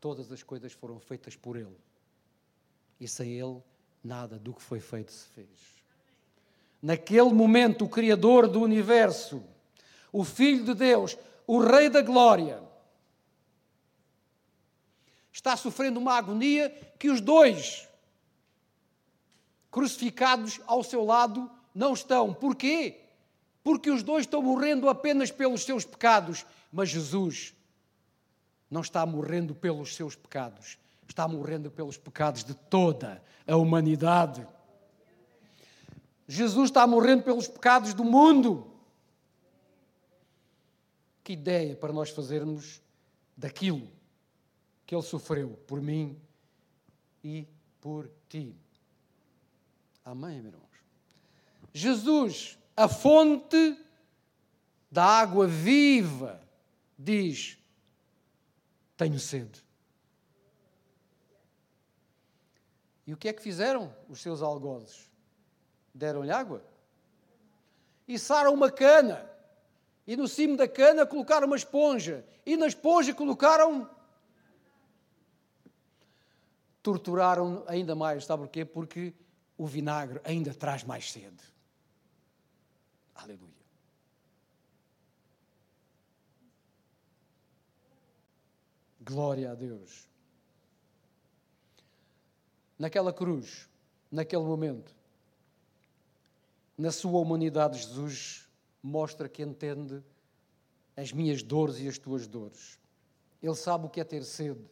todas 0.01 0.33
as 0.33 0.43
coisas 0.43 0.73
foram 0.73 0.99
feitas 0.99 1.37
por 1.37 1.57
Ele. 1.57 1.77
E 2.99 3.07
sem 3.07 3.33
Ele, 3.33 3.63
nada 4.03 4.39
do 4.39 4.53
que 4.53 4.63
foi 4.63 4.81
feito 4.81 5.13
se 5.13 5.29
fez. 5.29 5.49
Naquele 6.83 7.33
momento, 7.33 7.85
o 7.85 7.89
Criador 7.89 8.49
do 8.49 8.61
universo 8.61 9.43
o 10.15 10.23
Filho 10.23 10.65
de 10.65 10.75
Deus, 10.75 11.19
o 11.45 11.59
Rei 11.59 11.91
da 11.91 12.01
Glória, 12.01 12.63
está 15.33 15.57
sofrendo 15.57 15.99
uma 15.99 16.15
agonia 16.15 16.71
que 17.01 17.11
os 17.11 17.21
dois 17.21 17.89
crucificados 19.73 20.61
ao 20.69 20.85
seu 20.85 21.05
lado 21.05 21.51
não 21.75 21.93
estão. 21.95 22.33
Porquê? 22.33 23.01
Porque 23.65 23.91
os 23.91 24.05
dois 24.05 24.21
estão 24.23 24.41
morrendo 24.41 24.89
apenas 24.89 25.33
pelos 25.33 25.65
seus 25.65 25.85
pecados, 25.85 26.47
mas 26.71 26.91
Jesus 26.91 27.53
não 28.71 28.83
está 28.83 29.05
morrendo 29.05 29.53
pelos 29.53 29.97
seus 29.97 30.15
pecados, 30.15 30.79
está 31.09 31.27
morrendo 31.27 31.73
pelos 31.73 31.99
pecados 31.99 32.45
de 32.45 32.55
toda 32.55 33.21
a 33.49 33.57
humanidade. 33.57 34.47
Jesus 36.29 36.71
está 36.71 36.87
morrendo 36.87 37.25
pelos 37.25 37.49
pecados 37.49 37.93
do 37.95 38.05
mundo. 38.05 38.74
Que 41.25 41.33
ideia 41.33 41.75
para 41.75 41.93
nós 41.93 42.11
fazermos 42.11 42.83
daquilo 43.35 43.91
que 44.87 44.95
ele 44.95 45.03
sofreu 45.03 45.57
por 45.67 45.81
mim 45.81 46.21
e 47.23 47.49
por 47.81 48.11
ti. 48.29 48.55
Amém, 50.05 50.37
irmãos? 50.37 50.63
Jesus, 51.73 52.59
a 52.77 52.87
fonte 52.87 53.79
da 54.91 55.05
água 55.05 55.47
viva, 55.47 56.41
diz: 56.99 57.59
Tenho 58.97 59.19
sede. 59.19 59.65
E 63.07 63.13
o 63.13 63.17
que 63.17 63.29
é 63.29 63.33
que 63.33 63.43
fizeram 63.43 63.95
os 64.09 64.21
seus 64.21 64.43
algozes? 64.43 65.11
Deram-lhe 65.95 66.31
água? 66.31 66.63
Içaram 68.07 68.53
uma 68.53 68.71
cana 68.71 69.34
e 70.07 70.17
no 70.17 70.29
cimo 70.29 70.57
da 70.57 70.69
cana 70.69 71.07
colocaram 71.07 71.47
uma 71.47 71.57
esponja. 71.57 72.25
E 72.45 72.57
na 72.57 72.67
esponja 72.67 73.15
colocaram. 73.15 73.89
Torturaram 76.83 77.65
ainda 77.67 77.95
mais. 77.95 78.27
Sabe 78.27 78.43
porquê? 78.43 78.65
Porque 78.65 79.15
o 79.57 79.67
vinagre 79.67 80.21
ainda 80.25 80.53
traz 80.53 80.85
mais 80.85 81.11
sede. 81.11 81.43
Aleluia. 83.15 83.55
Glória 89.01 89.53
a 89.53 89.55
Deus. 89.55 90.07
Naquela 92.79 93.13
cruz, 93.13 93.69
naquele 94.11 94.43
momento, 94.43 94.95
na 96.77 96.91
sua 96.91 97.21
humanidade, 97.21 97.79
Jesus 97.79 98.44
mostra 98.87 99.29
que 99.29 99.43
entende 99.43 100.03
as 100.95 101.11
minhas 101.11 101.43
dores 101.43 101.79
e 101.79 101.89
as 101.89 101.97
tuas 101.97 102.27
dores. 102.27 102.79
Ele 103.43 103.55
sabe 103.55 103.87
o 103.87 103.89
que 103.89 104.01
é 104.01 104.05
ter 104.05 104.23
sede, 104.23 104.65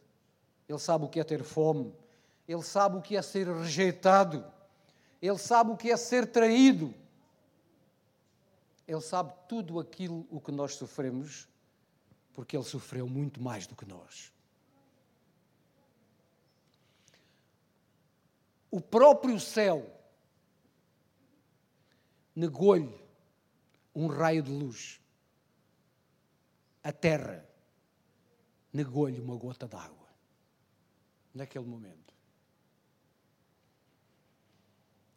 ele 0.69 0.79
sabe 0.79 1.05
o 1.05 1.09
que 1.09 1.19
é 1.19 1.23
ter 1.23 1.43
fome, 1.43 1.93
ele 2.47 2.61
sabe 2.61 2.97
o 2.97 3.01
que 3.01 3.15
é 3.15 3.21
ser 3.21 3.47
rejeitado, 3.47 4.45
ele 5.21 5.37
sabe 5.37 5.71
o 5.71 5.77
que 5.77 5.91
é 5.91 5.97
ser 5.97 6.27
traído. 6.27 6.93
Ele 8.87 9.01
sabe 9.01 9.33
tudo 9.47 9.79
aquilo 9.79 10.27
o 10.29 10.41
que 10.41 10.51
nós 10.51 10.75
sofremos, 10.75 11.47
porque 12.33 12.57
Ele 12.57 12.65
sofreu 12.65 13.07
muito 13.07 13.41
mais 13.41 13.65
do 13.65 13.75
que 13.75 13.85
nós. 13.85 14.33
O 18.69 18.81
próprio 18.81 19.39
céu 19.39 19.89
negou-lhe 22.35 23.02
um 23.95 24.07
raio 24.07 24.41
de 24.41 24.51
luz. 24.51 24.99
A 26.83 26.91
terra 26.91 27.47
negou-lhe 28.71 29.21
uma 29.21 29.35
gota 29.35 29.67
d'água. 29.67 30.07
Naquele 31.33 31.65
momento. 31.65 32.13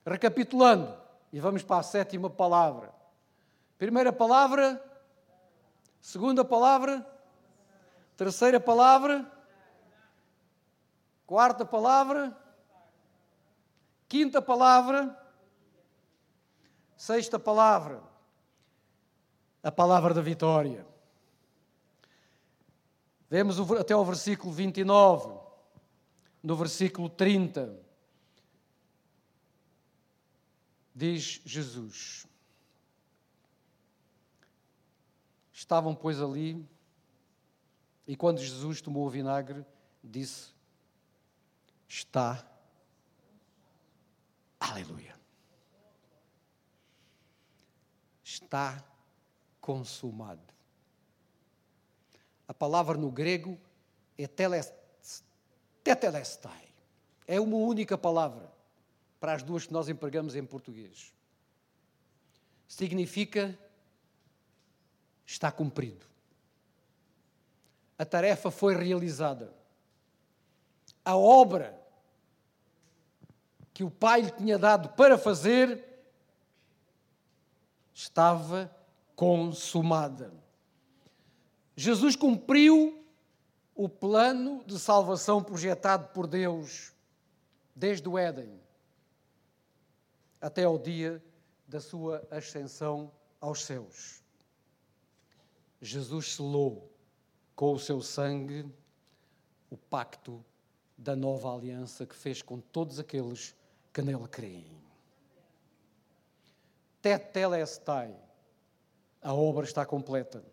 Recapitulando, 0.04 0.96
e 1.32 1.40
vamos 1.40 1.62
para 1.62 1.80
a 1.80 1.82
sétima 1.82 2.30
palavra. 2.30 2.94
Primeira 3.76 4.12
palavra, 4.12 4.82
segunda 6.00 6.44
palavra, 6.44 7.04
terceira 8.16 8.60
palavra, 8.60 9.30
quarta 11.26 11.64
palavra, 11.64 12.34
quinta 14.08 14.40
palavra, 14.40 15.14
sexta 16.96 17.38
palavra, 17.38 18.02
a 19.66 19.72
palavra 19.72 20.14
da 20.14 20.22
vitória. 20.22 20.86
Vemos 23.28 23.58
até 23.72 23.96
o 23.96 24.04
versículo 24.04 24.52
29, 24.52 25.40
no 26.40 26.54
versículo 26.54 27.08
30. 27.08 27.76
Diz 30.94 31.42
Jesus: 31.44 32.28
Estavam, 35.52 35.96
pois, 35.96 36.22
ali, 36.22 36.64
e 38.06 38.14
quando 38.14 38.38
Jesus 38.38 38.80
tomou 38.80 39.04
o 39.04 39.10
vinagre, 39.10 39.66
disse: 40.02 40.54
Está. 41.88 42.48
Aleluia. 44.60 45.16
Está 48.22 48.95
consumado. 49.66 50.54
A 52.46 52.54
palavra 52.54 52.96
no 52.96 53.10
grego 53.10 53.58
é 54.16 54.28
tetelestai. 55.82 56.68
É 57.26 57.40
uma 57.40 57.56
única 57.56 57.98
palavra 57.98 58.48
para 59.18 59.32
as 59.32 59.42
duas 59.42 59.66
que 59.66 59.72
nós 59.72 59.88
empregamos 59.88 60.36
em 60.36 60.46
português. 60.46 61.12
Significa 62.68 63.58
está 65.26 65.50
cumprido. 65.50 66.06
A 67.98 68.04
tarefa 68.04 68.52
foi 68.52 68.76
realizada. 68.76 69.52
A 71.04 71.16
obra 71.16 71.76
que 73.74 73.82
o 73.82 73.90
Pai 73.90 74.20
lhe 74.20 74.30
tinha 74.30 74.56
dado 74.56 74.90
para 74.90 75.18
fazer 75.18 75.84
estava 77.92 78.75
consumada. 79.16 80.32
Jesus 81.74 82.14
cumpriu 82.14 83.02
o 83.74 83.88
plano 83.88 84.62
de 84.64 84.78
salvação 84.78 85.42
projetado 85.42 86.12
por 86.12 86.26
Deus 86.26 86.92
desde 87.74 88.08
o 88.08 88.16
Éden 88.16 88.60
até 90.40 90.64
ao 90.64 90.78
dia 90.78 91.22
da 91.66 91.80
sua 91.80 92.26
ascensão 92.30 93.10
aos 93.40 93.64
céus. 93.64 94.22
Jesus 95.80 96.34
selou 96.34 96.90
com 97.54 97.72
o 97.72 97.78
seu 97.78 98.00
sangue 98.00 98.64
o 99.70 99.76
pacto 99.76 100.44
da 100.96 101.16
nova 101.16 101.54
aliança 101.54 102.06
que 102.06 102.14
fez 102.14 102.40
com 102.40 102.60
todos 102.60 102.98
aqueles 102.98 103.54
que 103.92 104.00
nele 104.00 104.28
creem. 104.28 104.76
Tetelestai, 107.02 108.16
a 109.22 109.32
obra 109.32 109.64
está 109.64 109.84
completa. 109.84 110.44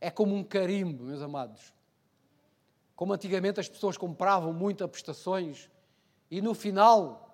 É 0.00 0.10
como 0.10 0.34
um 0.34 0.44
carimbo, 0.44 1.04
meus 1.04 1.22
amados. 1.22 1.72
Como 2.94 3.12
antigamente 3.12 3.60
as 3.60 3.68
pessoas 3.68 3.96
compravam 3.96 4.52
muitas 4.52 4.88
prestações 4.90 5.70
e 6.30 6.40
no 6.40 6.54
final 6.54 7.24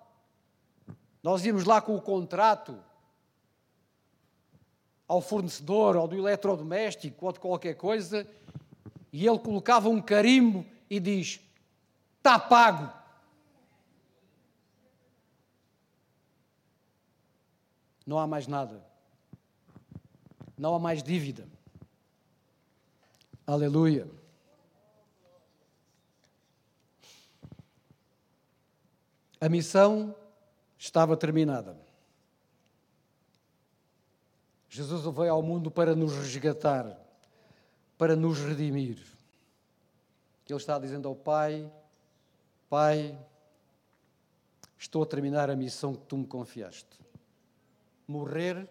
nós 1.21 1.45
íamos 1.45 1.65
lá 1.65 1.81
com 1.81 1.95
o 1.95 2.01
contrato 2.01 2.81
ao 5.07 5.21
fornecedor 5.21 5.95
ou 5.97 6.07
do 6.07 6.17
eletrodoméstico 6.17 7.25
ou 7.25 7.33
de 7.33 7.39
qualquer 7.39 7.75
coisa 7.75 8.27
e 9.11 9.27
ele 9.27 9.39
colocava 9.39 9.89
um 9.89 10.01
carimbo 10.01 10.65
e 10.89 10.99
diz: 10.99 11.41
está 12.17 12.39
pago. 12.39 12.91
Não 18.05 18.17
há 18.17 18.25
mais 18.25 18.47
nada. 18.47 18.90
Não 20.61 20.75
há 20.75 20.79
mais 20.79 21.01
dívida. 21.01 21.47
Aleluia. 23.47 24.07
A 29.39 29.49
missão 29.49 30.15
estava 30.77 31.17
terminada. 31.17 31.75
Jesus 34.69 35.03
veio 35.15 35.33
ao 35.33 35.41
mundo 35.41 35.71
para 35.71 35.95
nos 35.95 36.13
resgatar, 36.13 36.95
para 37.97 38.15
nos 38.15 38.37
redimir. 38.37 38.99
Ele 40.47 40.57
está 40.59 40.77
dizendo 40.77 41.07
ao 41.07 41.15
Pai: 41.15 41.73
Pai, 42.69 43.17
estou 44.77 45.01
a 45.01 45.07
terminar 45.07 45.49
a 45.49 45.55
missão 45.55 45.95
que 45.95 46.05
tu 46.05 46.17
me 46.17 46.27
confiaste. 46.27 46.99
Morrer 48.07 48.69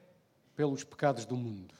pelos 0.60 0.84
pecados 0.84 1.24
do 1.24 1.38
mundo. 1.38 1.74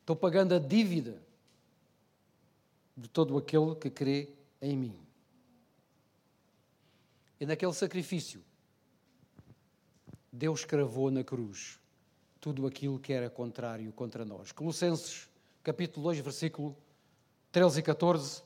Estou 0.00 0.14
pagando 0.14 0.54
a 0.54 0.58
dívida 0.58 1.22
de 2.94 3.08
todo 3.08 3.38
aquele 3.38 3.74
que 3.76 3.88
crê 3.88 4.28
em 4.60 4.76
mim. 4.76 5.00
E 7.40 7.46
naquele 7.46 7.72
sacrifício, 7.72 8.44
Deus 10.30 10.66
cravou 10.66 11.10
na 11.10 11.24
cruz 11.24 11.80
tudo 12.42 12.66
aquilo 12.66 12.98
que 12.98 13.14
era 13.14 13.30
contrário 13.30 13.90
contra 13.94 14.22
nós. 14.22 14.52
Colossenses, 14.52 15.30
capítulo 15.62 16.04
2, 16.08 16.18
versículo 16.18 16.76
13 17.50 17.80
e 17.80 17.82
14, 17.82 18.42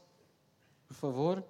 por 0.87 0.95
favor. 0.95 1.45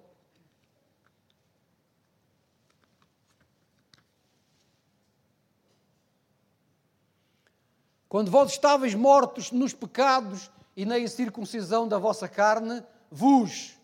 Quando 8.17 8.31
vós 8.31 8.53
estáveis 8.53 8.95
mortos 8.95 9.51
nos 9.51 9.75
pecados 9.75 10.49
e 10.75 10.85
na 10.87 10.97
incircuncisão 10.97 11.87
da 11.87 11.99
vossa 11.99 12.27
carne, 12.27 12.81
vos 13.11 13.77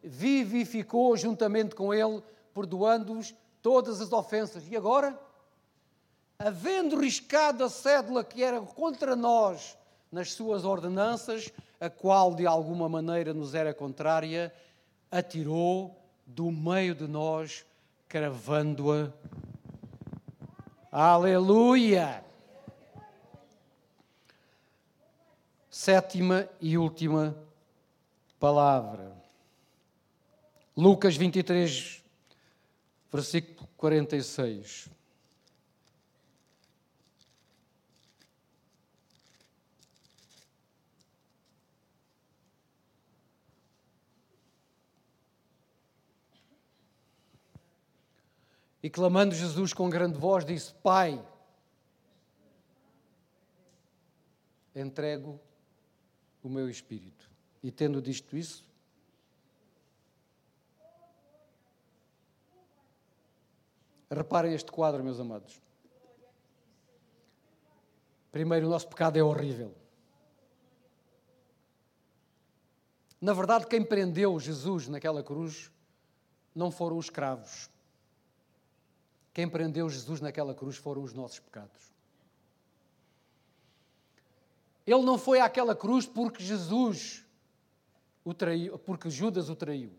vivificou 0.00 1.16
juntamente 1.16 1.74
com 1.74 1.92
ele 1.92 2.22
perdoando-os 2.54 3.34
todas 3.60 4.00
as 4.00 4.12
ofensas. 4.12 4.62
E 4.70 4.76
agora, 4.76 5.18
havendo 6.38 7.00
riscado 7.00 7.64
a 7.64 7.68
cédula 7.68 8.22
que 8.22 8.44
era 8.44 8.60
contra 8.60 9.16
nós 9.16 9.76
nas 10.12 10.34
suas 10.34 10.64
ordenanças, 10.64 11.52
a 11.80 11.90
qual 11.90 12.36
de 12.36 12.46
alguma 12.46 12.88
maneira 12.88 13.34
nos 13.34 13.56
era 13.56 13.74
contrária, 13.74 14.54
atirou 15.10 16.00
do 16.24 16.52
meio 16.52 16.94
de 16.94 17.08
nós, 17.08 17.66
cravando-a. 18.06 19.12
Aleluia! 20.92 22.27
Sétima 25.70 26.48
e 26.60 26.78
última 26.78 27.36
palavra. 28.40 29.14
Lucas 30.74 31.16
23, 31.16 32.02
versículo 33.12 33.68
46. 33.76 34.88
E 48.80 48.88
clamando 48.88 49.34
Jesus 49.34 49.74
com 49.74 49.90
grande 49.90 50.16
voz, 50.16 50.46
disse: 50.46 50.72
Pai, 50.74 51.22
entrego 54.74 55.38
o 56.42 56.48
meu 56.48 56.68
espírito. 56.68 57.30
E 57.62 57.70
tendo 57.70 58.00
dito 58.00 58.36
isso, 58.36 58.68
Reparem 64.10 64.54
este 64.54 64.72
quadro, 64.72 65.04
meus 65.04 65.20
amados. 65.20 65.60
Primeiro, 68.32 68.66
o 68.66 68.70
nosso 68.70 68.88
pecado 68.88 69.18
é 69.18 69.22
horrível. 69.22 69.74
Na 73.20 73.32
verdade, 73.32 73.66
quem 73.66 73.84
prendeu 73.84 74.38
Jesus 74.38 74.88
naquela 74.88 75.22
cruz 75.22 75.70
não 76.54 76.70
foram 76.70 76.96
os 76.96 77.06
escravos. 77.06 77.68
Quem 79.34 79.48
prendeu 79.48 79.88
Jesus 79.90 80.20
naquela 80.20 80.54
cruz 80.54 80.76
foram 80.76 81.02
os 81.02 81.12
nossos 81.12 81.38
pecados. 81.38 81.92
Ele 84.88 85.02
não 85.02 85.18
foi 85.18 85.38
àquela 85.38 85.76
cruz 85.76 86.06
porque 86.06 86.42
Jesus 86.42 87.22
o 88.24 88.32
traiu, 88.32 88.78
porque 88.78 89.10
Judas 89.10 89.50
o 89.50 89.54
traiu. 89.54 89.92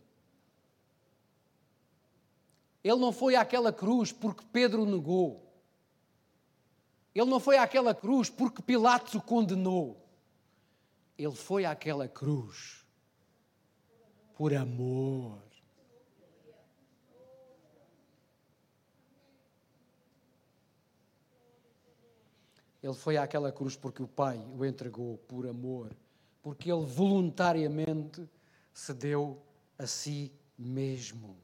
Ele 2.83 2.95
não 2.95 3.11
foi 3.11 3.35
àquela 3.35 3.71
cruz 3.71 4.11
porque 4.11 4.43
Pedro 4.51 4.81
o 4.81 4.85
negou. 4.87 5.47
Ele 7.13 7.29
não 7.29 7.39
foi 7.39 7.59
àquela 7.59 7.93
cruz 7.93 8.31
porque 8.31 8.63
Pilatos 8.63 9.13
o 9.13 9.21
condenou. 9.21 10.03
Ele 11.15 11.35
foi 11.35 11.65
àquela 11.65 12.07
cruz 12.07 12.83
por 14.33 14.55
amor. 14.55 15.48
Ele 22.81 22.93
foi 22.93 23.17
àquela 23.17 23.51
cruz 23.51 23.75
porque 23.75 24.01
o 24.01 24.07
Pai 24.07 24.39
o 24.57 24.65
entregou 24.65 25.17
por 25.27 25.45
amor, 25.45 25.91
porque 26.41 26.71
ele 26.71 26.85
voluntariamente 26.85 28.27
se 28.73 28.93
deu 28.93 29.41
a 29.77 29.85
si 29.85 30.31
mesmo. 30.57 31.35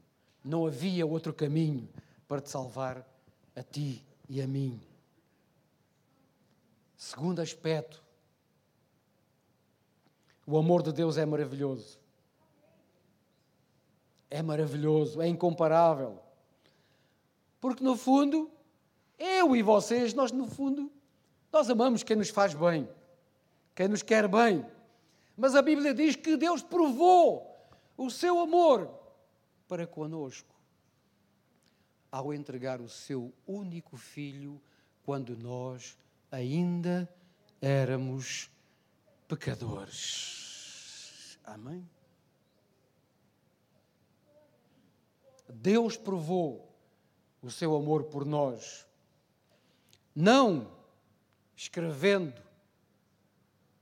Não 0.42 0.66
havia 0.66 1.06
outro 1.06 1.34
caminho 1.34 1.88
para 2.26 2.40
te 2.40 2.50
salvar 2.50 3.06
a 3.54 3.62
ti 3.62 4.02
e 4.28 4.40
a 4.40 4.46
mim. 4.46 4.80
Segundo 6.96 7.40
aspecto, 7.40 8.02
o 10.46 10.56
amor 10.56 10.82
de 10.82 10.92
Deus 10.92 11.18
é 11.18 11.26
maravilhoso. 11.26 11.98
É 14.30 14.42
maravilhoso, 14.42 15.20
é 15.20 15.28
incomparável. 15.28 16.18
Porque 17.60 17.84
no 17.84 17.96
fundo, 17.96 18.50
eu 19.18 19.54
e 19.54 19.62
vocês, 19.62 20.14
nós 20.14 20.32
no 20.32 20.46
fundo 20.46 20.90
nós 21.56 21.70
amamos 21.70 22.02
quem 22.02 22.16
nos 22.16 22.28
faz 22.28 22.52
bem, 22.52 22.86
quem 23.74 23.88
nos 23.88 24.02
quer 24.02 24.28
bem. 24.28 24.62
Mas 25.34 25.54
a 25.54 25.62
Bíblia 25.62 25.94
diz 25.94 26.14
que 26.14 26.36
Deus 26.36 26.62
provou 26.62 27.50
o 27.96 28.10
seu 28.10 28.40
amor 28.40 28.90
para 29.66 29.86
conosco 29.86 30.54
ao 32.12 32.34
entregar 32.34 32.82
o 32.82 32.90
seu 32.90 33.32
único 33.46 33.96
filho 33.96 34.60
quando 35.02 35.34
nós 35.34 35.96
ainda 36.30 37.08
éramos 37.58 38.50
pecadores. 39.26 41.38
Amém? 41.42 41.88
Deus 45.48 45.96
provou 45.96 46.70
o 47.40 47.50
seu 47.50 47.74
amor 47.74 48.04
por 48.04 48.26
nós, 48.26 48.86
não 50.14 50.75
escrevendo 51.56 52.40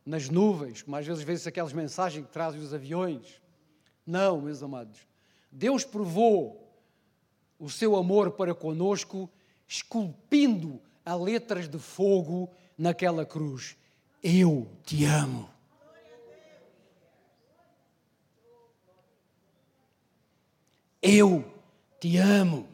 nas 0.06 0.28
nuvens, 0.28 0.82
como 0.82 0.96
às 0.96 1.06
vezes 1.06 1.24
vê-se 1.24 1.48
aquelas 1.48 1.72
mensagens 1.72 2.24
que 2.24 2.32
trazem 2.32 2.60
os 2.60 2.72
aviões. 2.72 3.40
Não, 4.06 4.40
meus 4.40 4.62
amados. 4.62 5.00
Deus 5.50 5.84
provou 5.84 6.60
o 7.58 7.70
seu 7.70 7.96
amor 7.96 8.32
para 8.32 8.54
conosco, 8.54 9.30
esculpindo 9.66 10.80
a 11.04 11.14
letras 11.14 11.68
de 11.68 11.78
fogo 11.78 12.50
naquela 12.76 13.24
cruz. 13.24 13.76
Eu 14.22 14.68
te 14.84 15.04
amo. 15.04 15.50
Eu 21.00 21.44
te 22.00 22.16
amo. 22.16 22.68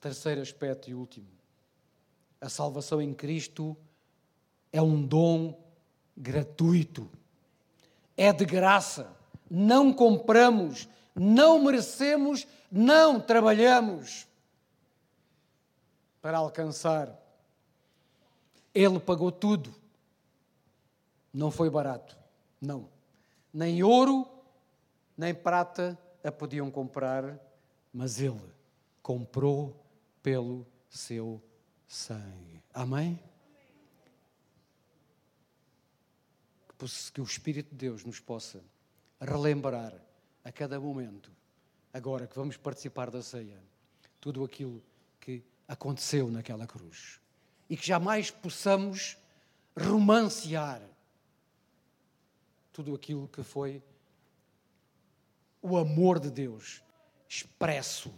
Terceiro 0.00 0.40
aspecto 0.40 0.88
e 0.88 0.94
último. 0.94 1.39
A 2.40 2.48
salvação 2.48 3.02
em 3.02 3.12
Cristo 3.12 3.76
é 4.72 4.80
um 4.80 5.04
dom 5.04 5.58
gratuito. 6.16 7.08
É 8.16 8.32
de 8.32 8.44
graça. 8.44 9.14
Não 9.50 9.92
compramos, 9.92 10.88
não 11.14 11.62
merecemos, 11.62 12.46
não 12.70 13.20
trabalhamos 13.20 14.26
para 16.22 16.38
alcançar. 16.38 17.18
Ele 18.74 19.00
pagou 19.00 19.32
tudo. 19.32 19.74
Não 21.32 21.50
foi 21.50 21.68
barato. 21.68 22.16
Não. 22.60 22.88
Nem 23.52 23.82
ouro, 23.82 24.28
nem 25.16 25.34
prata 25.34 25.98
a 26.22 26.30
podiam 26.30 26.70
comprar, 26.70 27.38
mas 27.92 28.20
ele 28.20 28.40
comprou 29.02 29.74
pelo 30.22 30.66
seu 30.88 31.42
sangue. 31.90 32.62
Amém? 32.72 33.20
Que 37.12 37.20
o 37.20 37.24
Espírito 37.24 37.70
de 37.70 37.76
Deus 37.76 38.04
nos 38.04 38.20
possa 38.20 38.62
relembrar 39.20 39.92
a 40.44 40.52
cada 40.52 40.78
momento, 40.80 41.30
agora 41.92 42.28
que 42.28 42.36
vamos 42.36 42.56
participar 42.56 43.10
da 43.10 43.20
ceia, 43.20 43.60
tudo 44.20 44.44
aquilo 44.44 44.80
que 45.18 45.42
aconteceu 45.66 46.30
naquela 46.30 46.66
cruz. 46.66 47.20
E 47.68 47.76
que 47.76 47.86
jamais 47.86 48.30
possamos 48.30 49.18
romancear 49.76 50.80
tudo 52.72 52.94
aquilo 52.94 53.28
que 53.28 53.42
foi 53.42 53.82
o 55.60 55.76
amor 55.76 56.20
de 56.20 56.30
Deus 56.30 56.82
expresso 57.28 58.14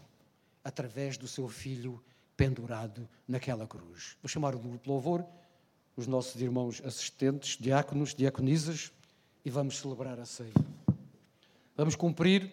através 0.62 1.16
do 1.16 1.26
seu 1.26 1.48
Filho 1.48 2.02
pendurado 2.42 3.08
naquela 3.28 3.68
cruz. 3.68 4.16
Vou 4.20 4.28
chamar 4.28 4.52
o 4.52 4.58
grupo 4.58 4.90
louvor, 4.90 5.24
os 5.96 6.08
nossos 6.08 6.42
irmãos 6.42 6.82
assistentes, 6.84 7.56
diáconos, 7.56 8.12
diaconisas, 8.12 8.90
e 9.44 9.50
vamos 9.50 9.78
celebrar 9.78 10.18
a 10.18 10.26
ceia. 10.26 10.52
Vamos 11.76 11.94
cumprir 11.94 12.52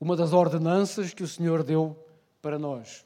uma 0.00 0.16
das 0.16 0.32
ordenanças 0.32 1.12
que 1.12 1.22
o 1.22 1.28
Senhor 1.28 1.62
deu 1.62 1.94
para 2.40 2.58
nós. 2.58 3.04